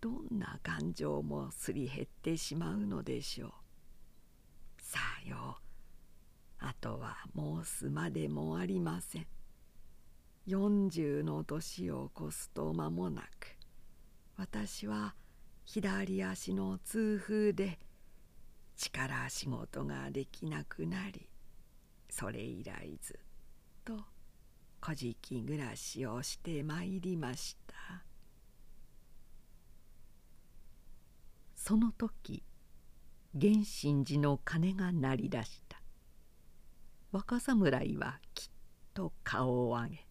[0.02, 3.50] どんな感情もすり減ってしまうのでしょう。
[4.76, 5.56] さよ
[6.60, 6.64] う。
[6.66, 9.26] あとは申すまでもありません。
[10.48, 13.56] 40の年を越すと間もなく
[14.36, 15.14] 私は
[15.64, 17.78] 左足の痛風で
[18.76, 21.26] 力仕事ができなくなり
[22.10, 23.16] それ以来ずっ
[23.82, 24.15] と
[24.86, 28.04] 小じ暮らしをしてまいりました
[31.56, 32.44] その時
[33.34, 35.82] 源信寺の鐘が鳴り出した
[37.10, 38.48] 若侍はきっ
[38.94, 40.06] と顔を上げ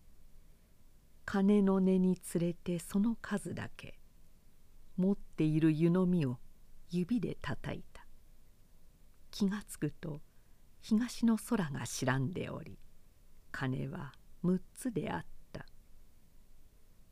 [1.24, 3.98] 鐘の音につれてその数だけ
[4.98, 6.38] 持っている湯飲みを
[6.90, 8.06] 指でたたいた
[9.32, 10.20] 気がつくと
[10.82, 12.78] 東の空が白んでおり
[13.54, 14.12] 鐘は
[14.46, 15.66] 6つであった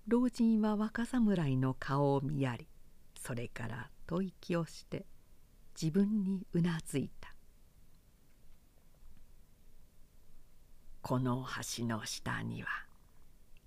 [0.07, 2.67] 老人は若侍の顔を見やり
[3.19, 5.05] それから吐息をして
[5.81, 7.33] 自分にうなずいた
[11.01, 11.45] この
[11.77, 12.69] 橋の下には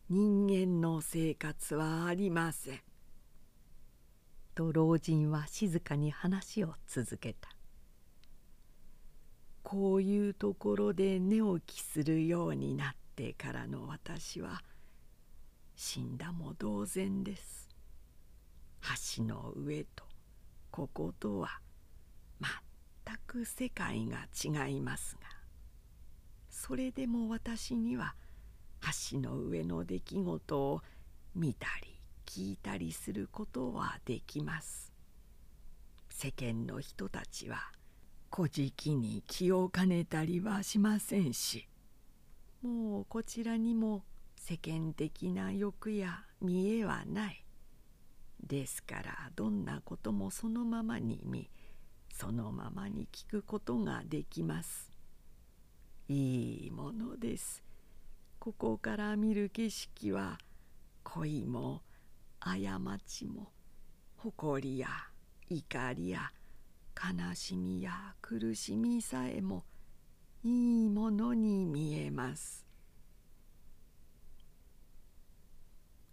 [0.09, 2.81] 人間の生活はありません。
[4.55, 7.51] と老人は静かに話を続けた。
[9.65, 14.63] こういうところで寝起きするようになってからの私は
[15.75, 17.69] 死んだも同然です。
[19.17, 20.05] 橋の上と
[20.71, 21.61] こことは
[22.41, 25.27] 全く世界が違いますが
[26.51, 28.15] それでも私には
[29.11, 30.83] 橋の上の出来事を
[31.35, 34.93] 見たり聞いたりすることはできます
[36.11, 37.71] 世間の人たちは
[38.35, 41.69] 古事記に気を兼ねたりはしませんし
[42.63, 44.05] もうこちらにも
[44.37, 47.45] 世間的な欲や見栄はない。
[48.43, 51.51] ですからどんなこともそのままに見
[52.13, 54.91] そのままに聞くことができます。
[56.09, 57.63] いいものです。
[58.39, 60.39] ここから見る景色は
[61.03, 61.83] 恋も
[62.39, 62.57] 過
[63.05, 63.53] ちも
[64.17, 64.89] 誇りや
[65.51, 66.31] 怒りや
[66.95, 69.65] 悲しみや苦しみさえも
[70.49, 72.65] いいものに見えます。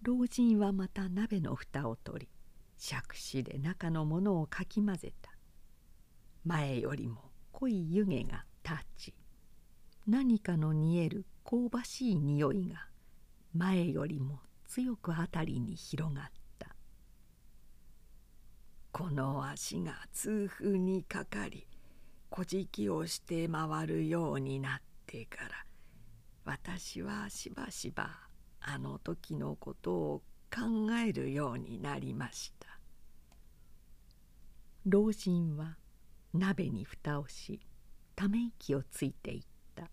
[0.01, 2.29] 老人はまた鍋の蓋を取り
[2.79, 5.29] 杓子で中のものをかき混ぜた。
[6.45, 9.13] 前よりも濃い湯気が立ち
[10.07, 12.87] 何かの煮える香ばしい匂いが
[13.53, 16.25] 前よりも強く辺りに広がっ
[16.57, 16.75] た。
[18.91, 21.67] この足が痛風にかかり
[22.35, 25.49] 小じをして回るようになってから
[26.43, 28.09] 私はしばしば
[28.59, 30.21] あの時のことを
[30.51, 32.79] 考えるようになりました。
[34.87, 35.77] 老人は
[36.33, 37.59] 鍋に蓋をし
[38.15, 39.43] ため息をついていっ
[39.75, 39.83] た。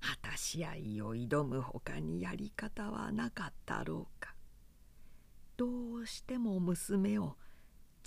[0.00, 4.34] 果たし合いを挑むほかにやり方はなかったろうか。
[5.56, 7.36] どうしても娘を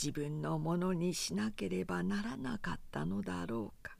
[0.02, 3.95] 自分のものにしなければならなかったのだろうか。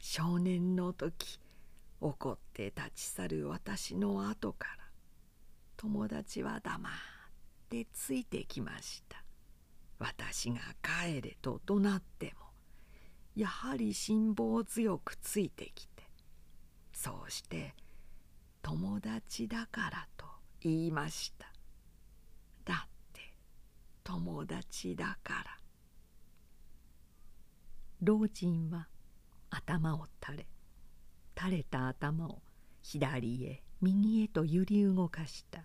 [0.00, 1.38] 少年の時
[2.00, 4.84] 怒って立ち去る私の後から
[5.76, 6.92] 友達は黙っ
[7.68, 9.22] てついてきました。
[10.00, 12.46] 私が帰れと怒鳴っても
[13.36, 16.02] やはり辛抱強くついてきて
[16.92, 17.76] そうして
[18.60, 20.26] 友達だからと
[20.62, 21.51] 言いました。
[24.04, 25.58] 友達だから。
[28.02, 28.88] 老人は
[29.50, 30.46] 頭を垂れ
[31.38, 32.42] 垂れた頭を
[32.82, 35.64] 左へ右へと揺り動かした。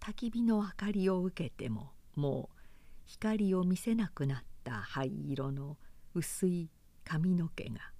[0.00, 2.56] 焚き火の明かりを受けてももう
[3.04, 5.76] 光を見せなくなった灰色の
[6.14, 6.70] 薄い
[7.04, 7.92] 髪の毛が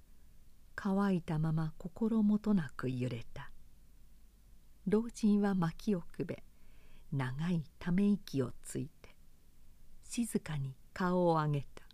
[0.75, 3.51] 乾いたまま心もとなく揺れた。
[4.87, 6.45] 老人は薪をくべ
[7.13, 8.96] 長いため息をついて
[10.09, 11.85] 静かに顔を上げた。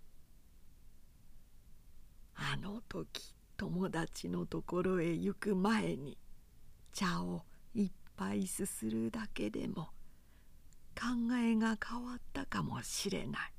[2.34, 6.18] あの時友達のところへ行く前に
[6.92, 7.42] 茶を
[7.74, 9.90] いっぱいすするだけでも
[10.94, 13.52] 考えが変わったかもしれない。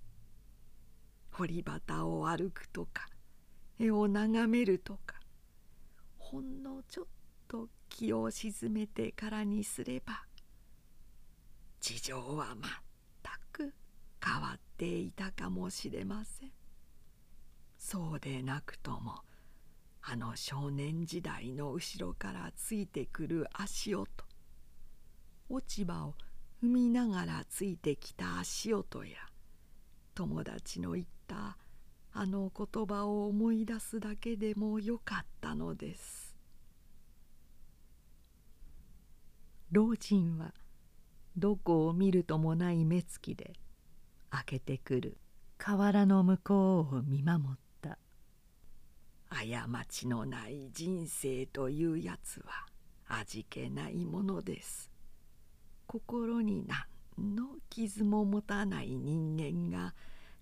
[1.32, 3.08] 堀端を歩くとか
[3.80, 5.16] 絵を眺めるとか
[6.18, 7.06] ほんのちょっ
[7.47, 10.24] と気を沈めてからにすれば
[11.80, 12.93] 事情は全く
[14.24, 16.52] 変わっていたかもしれません。
[17.78, 19.16] そうでなくとも
[20.02, 24.08] あの少年時代の後ろからついてくる足音
[25.50, 26.16] 落ち葉を
[26.64, 29.18] 踏みながらついてきた足音や
[30.16, 31.58] 友達の言った
[32.14, 36.38] あの言葉を思い出すだけでもよかったのです。
[39.72, 40.54] 老人は
[41.36, 43.54] どこを見るともない目つきで
[44.34, 45.18] 開けてくる。
[45.60, 48.00] 河原の向こうを見守った。
[49.30, 52.66] 過ちのない人生というやつは
[53.08, 54.90] 味気ないものです。
[55.86, 56.66] 心に
[57.16, 59.94] 何の傷も持たない人間が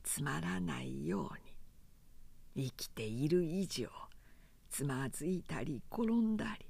[0.03, 1.29] つまらないよ
[2.55, 2.69] うに。
[2.69, 3.89] 生きている以上
[4.69, 6.65] つまずいたり転んだり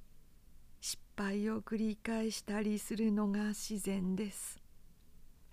[0.80, 4.60] 失敗を繰り返したりするのが自然です。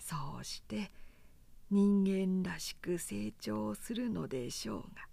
[0.01, 0.91] そうして
[1.71, 5.07] 人間らしく成長するのでしょうが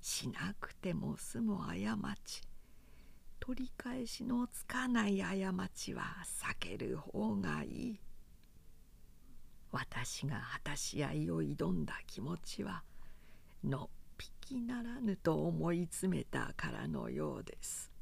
[0.00, 1.76] しなくても済む過
[2.24, 2.42] ち
[3.38, 6.02] 取り返しのつかない過ちは
[6.42, 8.00] 避ける方がいい。
[9.70, 12.82] 私が果たし合いを挑んだ気持ちは
[13.62, 13.88] のっ
[14.18, 17.92] ぴきならぬと思い詰めたからのようです。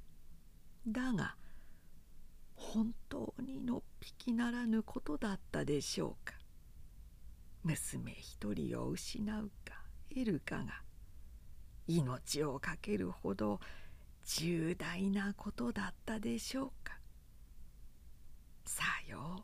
[0.89, 1.37] だが
[2.55, 6.39] 本当にのっぴきならぬことだったでしょうか。
[7.65, 10.83] 娘一人を失うか得るかが
[11.87, 13.61] 命を懸けるほど
[14.25, 16.99] 重大なことだったでしょうか。
[18.65, 19.43] さよう。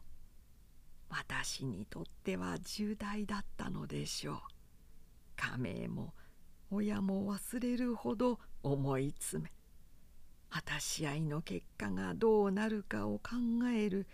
[1.08, 4.38] 私にとっては重大だったのでしょう。
[5.36, 6.14] 家名も
[6.70, 9.52] 親も忘れるほど思い詰め
[10.48, 13.30] 果たし合いの結果がどうなるかを考
[13.74, 14.06] える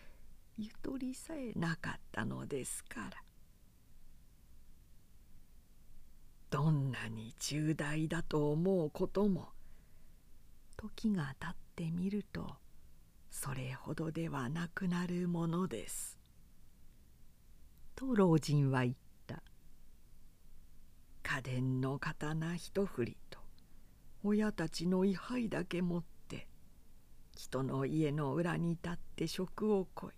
[0.58, 3.31] ゆとりさえなかったのですから。
[6.52, 9.48] どんなに重大だと思うことも
[10.76, 12.56] 時がたってみると
[13.30, 16.18] それほどではなくなるものです。
[17.96, 18.94] と老人は言っ
[19.26, 19.42] た。
[21.22, 23.38] 家電の刀一振りと
[24.22, 26.46] 親たちの位牌だけ持って
[27.34, 30.12] 人の家の裏に立って職をこい。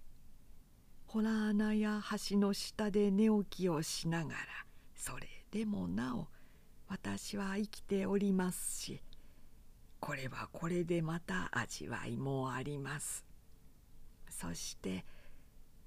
[1.06, 4.38] ホラー穴や橋の下で寝起きをしながら
[4.96, 6.26] それでもなお
[6.88, 9.00] 私は生きておりますし
[10.00, 13.24] これはこれでまた味わいもあります。
[14.28, 15.04] そして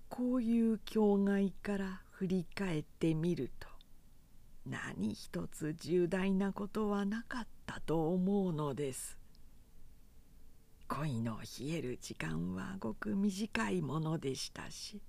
[0.08, 3.68] こういう境外から振り返ってみると
[4.66, 9.20] 何一つ重大なことはなかったと思うのです。
[10.88, 15.02] 恋の冷える時間はごく短いものでしたし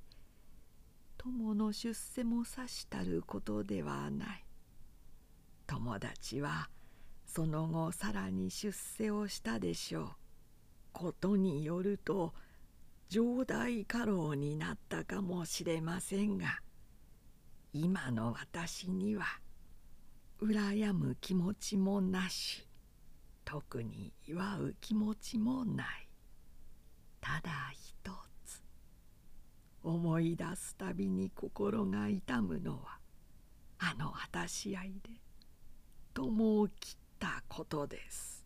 [1.17, 4.48] 友の出世もさしたることではない。
[5.69, 6.71] 友達は
[7.27, 10.09] その後さらに出世をしたでしょう。
[10.93, 12.33] ことによると
[13.09, 16.61] 上代家老になったかもしれませんが
[17.73, 19.27] 今の私には
[20.41, 22.67] 羨む気持ちもなし
[23.45, 26.09] 特に祝う気持ちもない。
[27.21, 28.11] ただ一
[28.47, 28.63] つ
[29.83, 32.99] 思い出すたびに心が痛むのは
[33.79, 35.28] あの果たし合いで。
[36.19, 38.45] 友を切ったことです。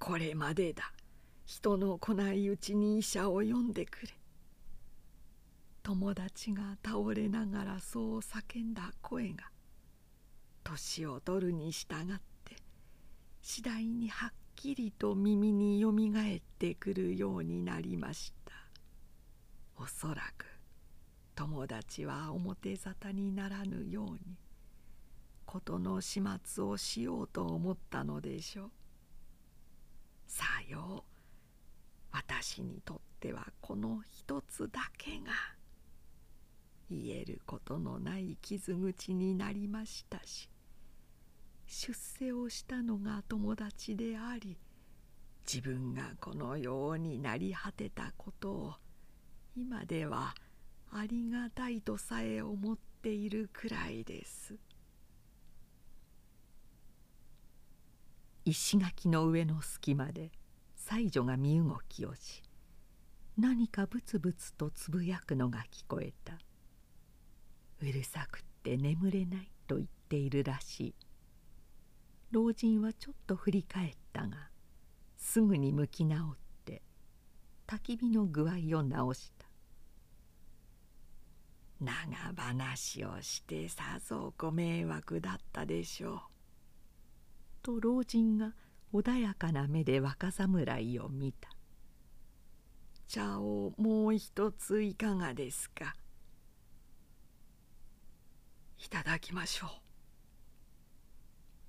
[0.00, 0.92] これまでだ。
[1.44, 4.08] 人の来ないうちに医者を呼んでくれ。
[5.84, 9.44] 友達が倒れながらそう叫んだ声が。
[10.64, 12.56] 年を取るに従って
[13.40, 18.52] 次第にはっきりと耳によみがえってくるようになりました。
[19.76, 20.46] おそらく
[21.36, 24.41] 友達は表沙汰にならぬように。
[25.52, 28.70] 事の始末をしようと思ったのでしょう
[30.26, 35.32] さよう私にとってはこの一つだけが
[36.88, 40.48] 言えることのない傷口になりましたし
[41.66, 44.56] 出世をしたのが友達であり
[45.46, 48.74] 自分がこのようになり果てたことを
[49.54, 50.34] 今では
[50.90, 54.54] ありがたいとさえ思っているくらいです。
[58.44, 60.32] 石垣の上の隙間で
[60.74, 62.42] 妻女が身動きをし
[63.38, 66.38] 何かブツブツとつぶやくのが聞こえた。
[67.80, 70.94] うるさくって眠れないと言っているらしい。
[72.30, 74.50] 老人はちょっと振り返ったが
[75.16, 76.82] すぐに向き直って
[77.66, 79.46] 焚き火の具合を直した。
[81.80, 81.94] 長
[82.36, 86.31] 話をしてさぞご迷惑だったでしょう。
[87.62, 88.54] と老人が
[88.92, 91.50] 穏やかな目で若侍を見た。
[93.06, 95.94] 茶をもう一ついかがですか？
[98.78, 99.70] いただきましょう」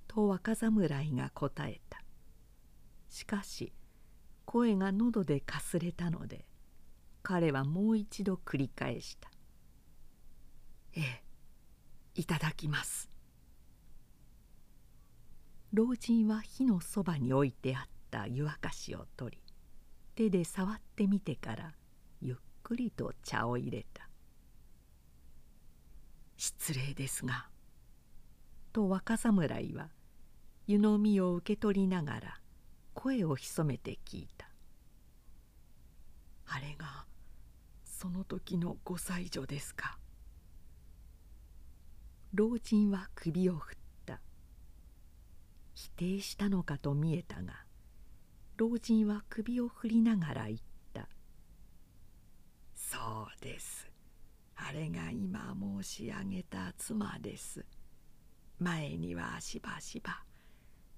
[0.08, 2.02] と若侍が答えた。
[3.10, 3.72] しかし
[4.46, 6.48] 声が喉でかすれたので
[7.22, 9.30] 彼はもう一度繰り返した
[10.98, 11.24] 「ええ
[12.16, 13.12] いただきます」
[15.74, 19.42] 老人は火のそばに置いてあった湯沸かしを取り
[20.14, 21.74] 手で触ってみてから
[22.22, 24.08] ゆっくりと茶を入れた
[26.38, 27.50] 「失礼ですが」
[28.72, 29.90] と若侍は
[30.68, 32.40] 湯飲みを受け取りながら
[32.94, 34.48] 声を潜めて聞いた
[36.46, 37.08] 「あれが
[37.84, 39.98] その時のご妻女ですか?」
[42.36, 43.83] 老人は首を振った
[45.84, 47.66] 否定したのかと見えたが
[48.56, 50.60] 老人は首を振りながら言っ
[50.94, 51.10] た
[52.74, 53.92] 「そうです。
[54.56, 57.66] あれが今申し上げた妻です。
[58.60, 60.24] 前にはしばしば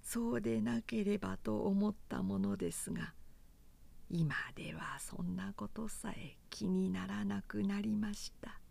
[0.04, 3.16] そうでなければと思ったものですが
[4.12, 8.62] 今ではそんなことさえ気にならなくなりました。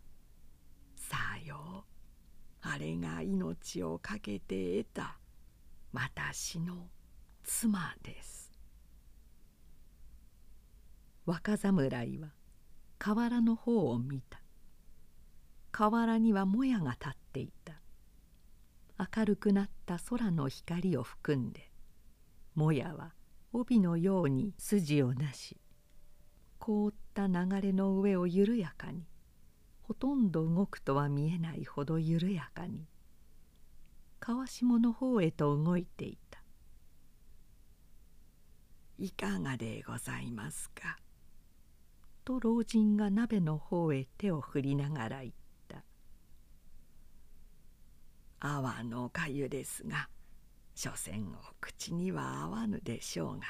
[0.95, 1.83] さよ
[2.63, 2.67] う。
[2.67, 5.19] あれが命を懸けて得た。
[5.95, 6.89] 私の
[7.45, 8.51] 妻です。
[11.25, 12.33] 若侍は
[12.97, 14.41] 河原の方を見た。
[15.71, 17.79] 河原にはもやが立っていた。
[19.17, 21.71] 明るくなった空の光を含んで
[22.55, 23.13] もやは
[23.51, 25.57] 帯のように筋をなし
[26.59, 29.05] 凍った流れの上を緩やかに
[29.81, 32.85] ほとんど動くとは見えないほど緩やかに
[34.25, 36.43] 川下の方へと動いていた
[38.97, 40.97] 「いかがでございますか?」
[42.25, 45.33] と老人が鍋の方へ手を振りながら言っ
[45.67, 45.85] た
[48.41, 50.09] 「泡のかゆですが
[50.73, 53.45] 所詮お口には合わぬでしょうが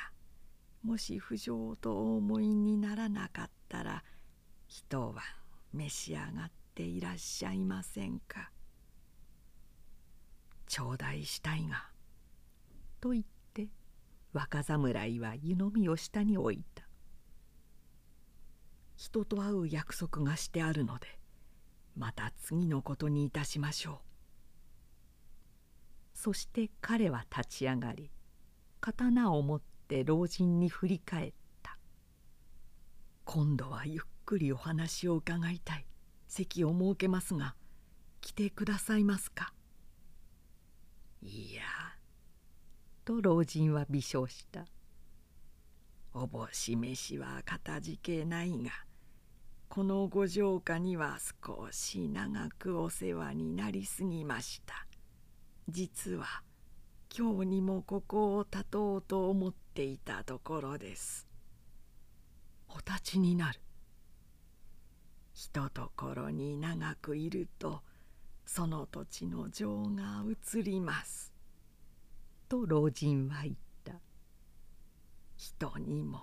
[0.84, 4.04] もし不浄とお思いにならなかったら
[4.68, 5.24] 一晩
[5.72, 8.52] 召し上がっていらっしゃいませんか？
[10.68, 11.90] 頂戴したいが」
[13.02, 13.70] と言って
[14.34, 16.88] 若侍は湯飲みを下に置いた。
[18.96, 21.20] 人と会う約束がしてあるので
[21.96, 23.98] また次のことにいたしましょう。
[26.14, 28.12] そして彼は立ち上がり
[28.80, 31.78] 刀を持って老人に振り返った。
[33.26, 35.86] 今度はゆっくりお話を伺いたい。
[36.28, 37.56] 席を設けますが
[38.20, 39.55] 来てくださいますか？
[41.22, 41.64] いや。
[43.04, 44.66] と老人は微笑した。
[46.14, 48.72] おぼし飯はかたじけないが
[49.68, 54.88] このご城下には少し長くお世話になりすぎました。
[55.68, 56.26] 実は
[57.16, 61.28] 今日にもここを立とうと思っていたところです。
[62.70, 63.60] お立ちになる。
[65.34, 67.82] ひとところに長くいると
[68.46, 70.24] その土地の情が
[70.54, 71.34] 移ります」
[72.48, 73.66] と老人は言った。
[75.38, 76.22] 人にも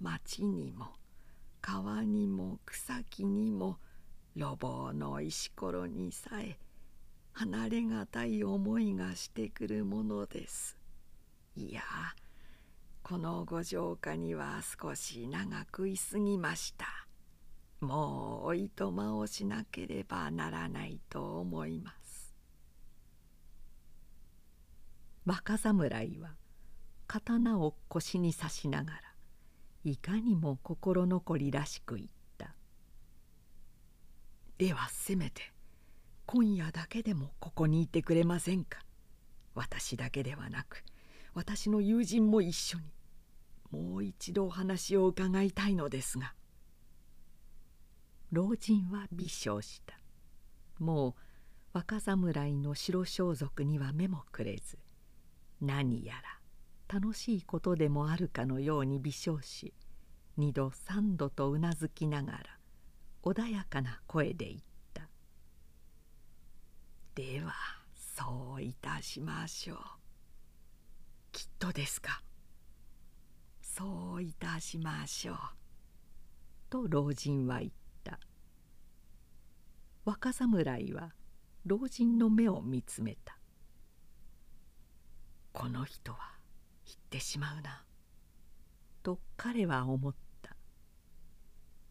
[0.00, 0.96] 町にも
[1.60, 3.78] 川にも草木にも
[4.34, 6.58] 路傍の石ころにさえ
[7.32, 10.76] 離れがたい思いがしてくるものです。
[11.56, 11.82] いや
[13.02, 17.07] このご城下には少し長くいすぎました。
[17.80, 22.34] もうおいとまをしなければならないと思います。
[25.24, 26.34] 若侍は
[27.06, 29.00] 刀を腰に刺しながら
[29.84, 32.08] いかにも心残りらしく言っ
[32.38, 32.54] た
[34.58, 35.52] 「ではせめて
[36.26, 38.82] 今夜だけでもここにいてくれませんか。
[39.54, 40.84] 私だけではなく
[41.34, 42.92] 私の友人も一緒に
[43.70, 46.34] もう一度お話を伺いたいのですが」
[48.30, 49.98] 老人は微笑した。
[50.78, 51.14] もう
[51.72, 54.78] 若侍の白装束には目もくれず
[55.60, 59.74] 何やら楽しいことでもあるかのように微笑し
[60.36, 62.38] 二度三度とうなずきながら
[63.22, 64.60] 穏やかな声で言っ
[64.94, 65.08] た
[67.14, 67.52] 「では
[67.94, 69.78] そういたしましょう」
[71.32, 72.22] 「きっとですか」
[73.60, 75.38] 「そういたしましょう」
[76.70, 77.77] と老人は言った。
[80.08, 81.12] 若侍は
[81.66, 83.38] 老人の目を見つめた
[85.52, 86.38] 「この人は
[86.86, 87.84] 言ってしまうな」
[89.04, 90.56] と彼は思った。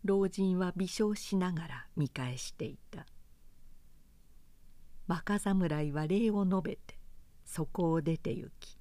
[0.03, 3.05] 老人は微笑しながら見返していた。
[5.05, 6.97] 若侍は礼を述べて
[7.45, 8.79] そこを出て行き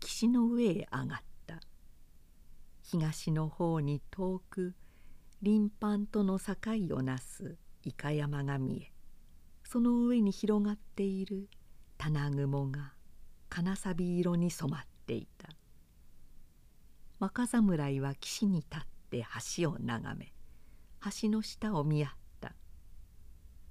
[0.00, 1.60] 岸の上へ上がった。
[2.80, 4.74] 東の方に遠く
[5.42, 6.54] 林藩との境
[6.96, 8.92] をなすイカ山が見え
[9.64, 11.48] その上に広がっている
[11.98, 12.92] 棚雲が
[13.48, 15.48] 金サビ色に染まっていた。
[17.18, 18.80] 若侍は岸に立っ
[19.10, 19.26] て
[19.56, 20.32] 橋を眺め
[21.22, 22.10] 橋の下を見合っ
[22.40, 22.52] た。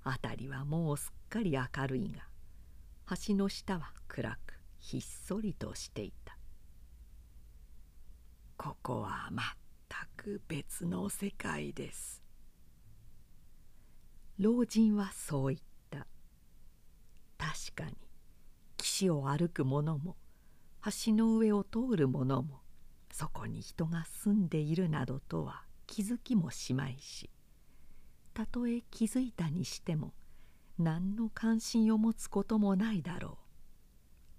[0.03, 2.23] 辺りはもうすっかり明るいが
[3.27, 6.37] 橋の下は暗くひっそりとしていた。
[8.57, 9.43] ここは全
[10.15, 12.22] く別の世界です。
[14.43, 16.05] 老人はそう言った。
[17.37, 17.95] 確かに。
[18.75, 20.17] 岸を歩く者も
[21.05, 22.59] 橋の上を通る者も
[23.09, 27.29] そこに人が住んでいるなどとは気づきもしまいし。
[28.33, 30.13] たとえ気づいたにしても
[30.77, 33.37] 何の関心を持つこともないだろ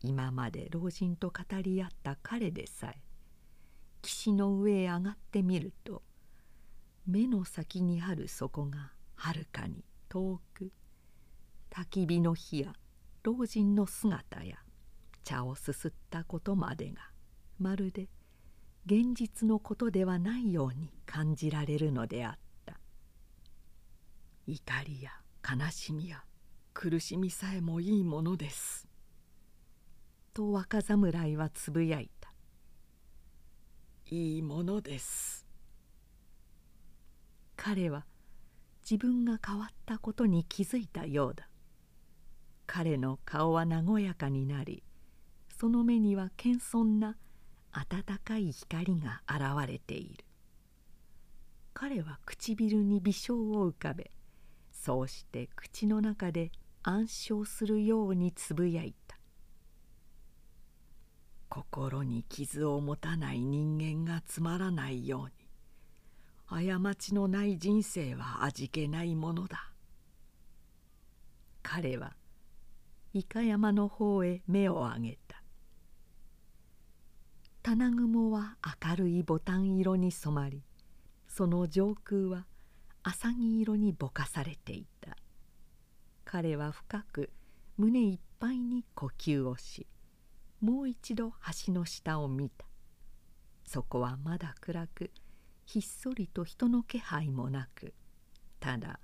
[0.03, 0.07] う。
[0.07, 3.01] 今まで老人と語り合った彼でさえ
[4.03, 6.03] 岸の上へ上がってみると
[7.07, 9.83] 目の先にあるそこがはるかに
[10.15, 10.71] 遠く
[11.73, 12.73] 焚き火の火や
[13.25, 14.59] 老人の姿や
[15.25, 17.11] 茶をすすったことまでが
[17.59, 18.09] まるで
[18.87, 22.79] 現実のことではないように感じられるのであった。
[24.47, 25.11] 怒りや
[25.43, 26.23] 悲しみや
[26.75, 28.87] 苦しみさえもいいものです」
[30.33, 32.33] と若侍はつぶやいた
[34.13, 35.45] 「いいものです」
[37.57, 38.07] 彼は
[38.89, 41.49] 自分が変わったことに気づいたようだ。
[42.67, 44.83] 彼の顔は和やかになり
[45.49, 47.17] その目には謙遜な
[47.73, 50.25] 温かい光が現れている。
[51.73, 54.11] 彼は唇に微笑を浮かべ
[54.71, 59.19] そうして口の中で暗唱するようにつぶやいた。
[61.49, 65.44] 心に傷を持たない人間がつまらないように。
[66.47, 69.71] 過ちのない人生は味気ないものだ。
[71.63, 72.13] 彼は
[73.15, 75.43] 伊香山の方へ目を上げた。
[77.63, 80.63] 棚雲は明るいボタン色に染まり
[81.27, 82.45] その上空は
[83.03, 85.17] 浅葱色にぼかされていた。
[86.25, 87.31] 彼は深く
[87.79, 89.87] 胸いっぱいに呼吸をし
[90.61, 91.33] もう一度
[91.67, 92.67] 橋の下を見た。
[93.67, 95.11] そこはまだ暗く
[95.65, 97.95] ひっそりと人の気配もなく
[98.61, 99.01] ただ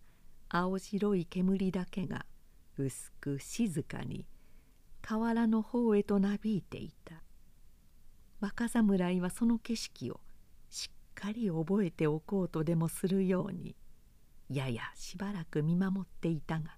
[0.48, 2.26] 青白い煙だけが
[2.76, 4.26] 薄く静かに
[5.02, 7.22] 河原の方へとなびいていた。
[8.40, 10.20] 若侍はその景色を
[10.70, 13.76] しっかり覚えておこうとでもするように
[14.48, 16.76] ややしばらく見守っていたが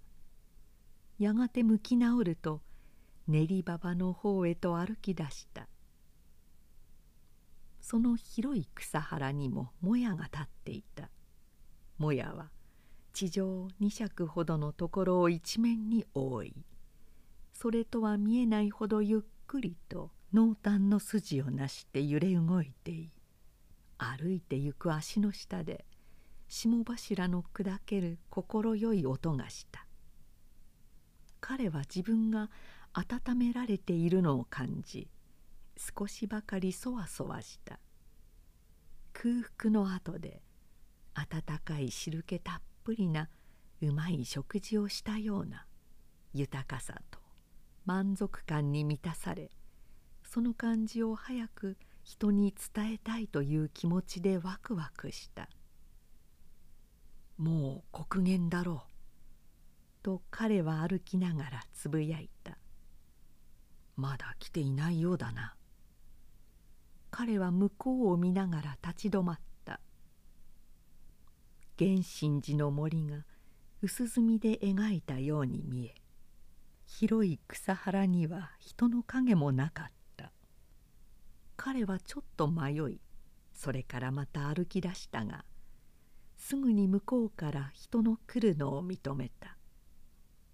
[1.18, 2.62] やがて向き直ると
[3.28, 5.68] 練り馬場の方へと歩き出した。
[7.82, 11.10] その広い草原にももやが立っていた。
[11.98, 12.50] もやは
[13.12, 16.54] 地上二尺ほどのところを一面に覆い
[17.52, 23.10] それとは見えないほどゆっくりと濃淡の筋をなして揺れ動いてい
[23.98, 25.84] 歩いてゆく足の下で
[26.48, 29.86] 霜柱の砕ける快い音がした。
[31.40, 32.50] 彼は自分が
[32.92, 35.08] 温められているのを感じ
[35.76, 37.78] 少しばかりそわそわした。
[39.12, 40.42] 空腹の後で
[41.14, 43.28] 温かい汁気たっぷりな
[43.80, 45.66] うまい食事をしたような
[46.32, 47.20] 豊かさと
[47.84, 49.50] 満足感に満たされ
[50.24, 55.48] その感じを早く人に伝えたいという気持ちでワクワクした
[57.38, 58.92] 「もう黒煙だろう」
[60.02, 62.58] と彼は歩きながらつぶやいた
[63.94, 65.54] 「まだ来ていないようだな」
[67.12, 69.80] 彼は向こうを見ながら立ち止まった。
[71.78, 73.26] 源信寺の森が
[73.82, 75.94] 薄墨で描いたように見え
[76.86, 79.86] 広い草原には人の影もなかっ
[80.16, 80.32] た。
[81.56, 83.00] 彼はちょっと迷い
[83.52, 85.44] それからまた歩き出したが
[86.38, 89.58] すぐに向こうから人の来るのを認めた。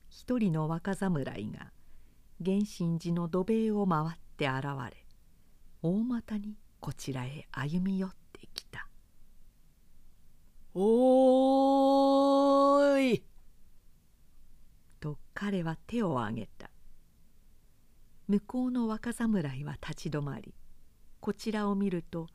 [0.09, 1.73] 一人の若侍が
[2.41, 5.08] 源信寺の土塀を回って現れ
[5.83, 8.89] 大股にこちらへ歩み寄ってきた
[10.75, 13.25] 「おーい!」
[15.01, 16.71] と彼は手を挙げた。
[18.27, 20.55] 向こうの若侍は立ち止まり
[21.21, 22.29] こちらを見ると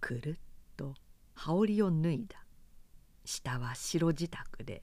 [0.00, 0.38] くるっ
[0.76, 0.94] と
[1.34, 2.44] 羽織を脱いだ。
[3.24, 4.82] 下は白支度で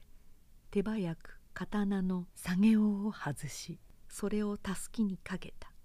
[0.70, 5.70] 手早く刀の下げ尾を外しそれをたすきにかけた「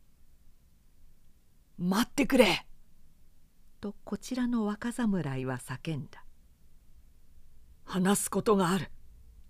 [1.77, 2.65] 待ってくれ!」
[3.81, 6.25] とこちらの若侍は叫んだ
[7.85, 8.91] 「話すことがある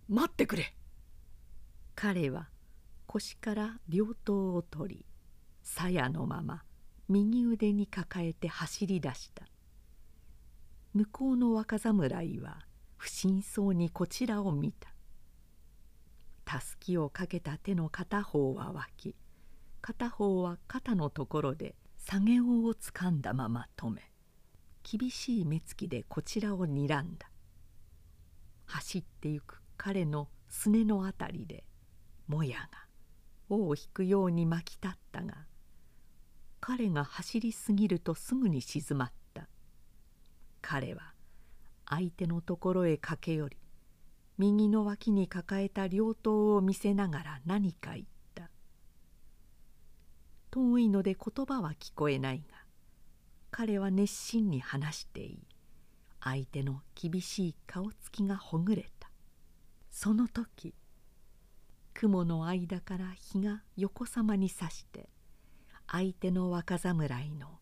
[0.08, 0.76] 待ってくれ!」
[1.96, 2.50] 彼は
[3.08, 5.06] 腰から両刀を取り
[5.64, 6.64] 鞘のまま
[7.10, 9.46] 右腕に抱えて走り出した
[10.94, 12.66] 向こうの若侍は
[12.98, 14.94] 不審そうにこちらを見た
[16.46, 19.16] たすきをかけた手の片方は脇
[19.82, 24.02] 片方は肩のところで下げ尾をつかんだまま止め
[24.84, 27.30] 厳しい目つきでこちらをにらんだ。
[28.66, 31.64] 走ってゆく彼のすねのあたりで
[32.28, 32.68] もやが
[33.50, 35.46] 尾を引くように巻き立ったが
[36.60, 39.48] 彼が走りすぎるとすぐに静まった。
[40.62, 41.14] 彼は
[41.88, 43.58] 相手のところへ駆け寄り
[44.38, 48.11] 右の脇に抱えた両刀を見せながら何か言った。
[50.52, 52.58] 遠いので言葉は聞こえないが
[53.52, 55.40] 彼は熱心に話していい。
[56.24, 59.10] 相手の厳しい顔つきがほぐれた。
[59.90, 60.76] その時
[61.94, 65.10] 雲の間から日が横さまにさして
[65.88, 67.60] 相手の若侍の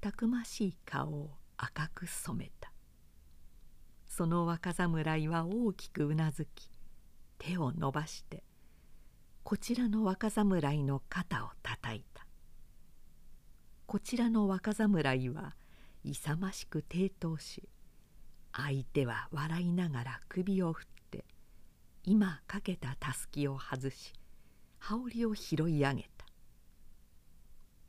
[0.00, 2.72] たくましい顔を赤く染めた。
[4.06, 6.68] その若侍は大きくうなずき
[7.38, 8.44] 手を伸ばして
[9.42, 12.13] こちらの若侍の肩をたたいた。
[13.86, 15.54] こちらの若侍は
[16.04, 17.68] 勇ましく抵当し
[18.52, 21.24] 相手は笑いながら首を振って
[22.04, 24.12] 今かけたたすきを外し
[24.78, 26.26] 羽織を拾い上げた。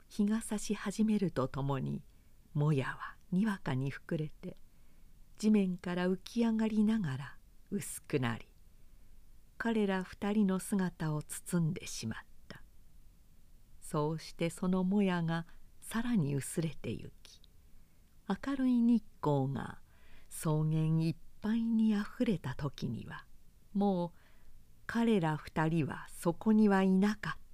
[0.08, 2.02] 日が差し始めるとともに
[2.54, 4.56] もやはにわかに膨れて
[5.38, 7.36] 地面から浮き上がりながら
[7.72, 8.48] 薄くなり
[9.58, 12.62] 彼ら二人の姿を包んでしまった。
[13.82, 15.46] そうしてそのもやが
[15.86, 17.40] さらに薄れてゆき
[18.28, 19.78] 明るい日光が
[20.30, 23.24] 草原いっぱいにあふれた時には
[23.74, 24.12] もう
[24.88, 27.45] 彼ら二人はそこにはいなかった。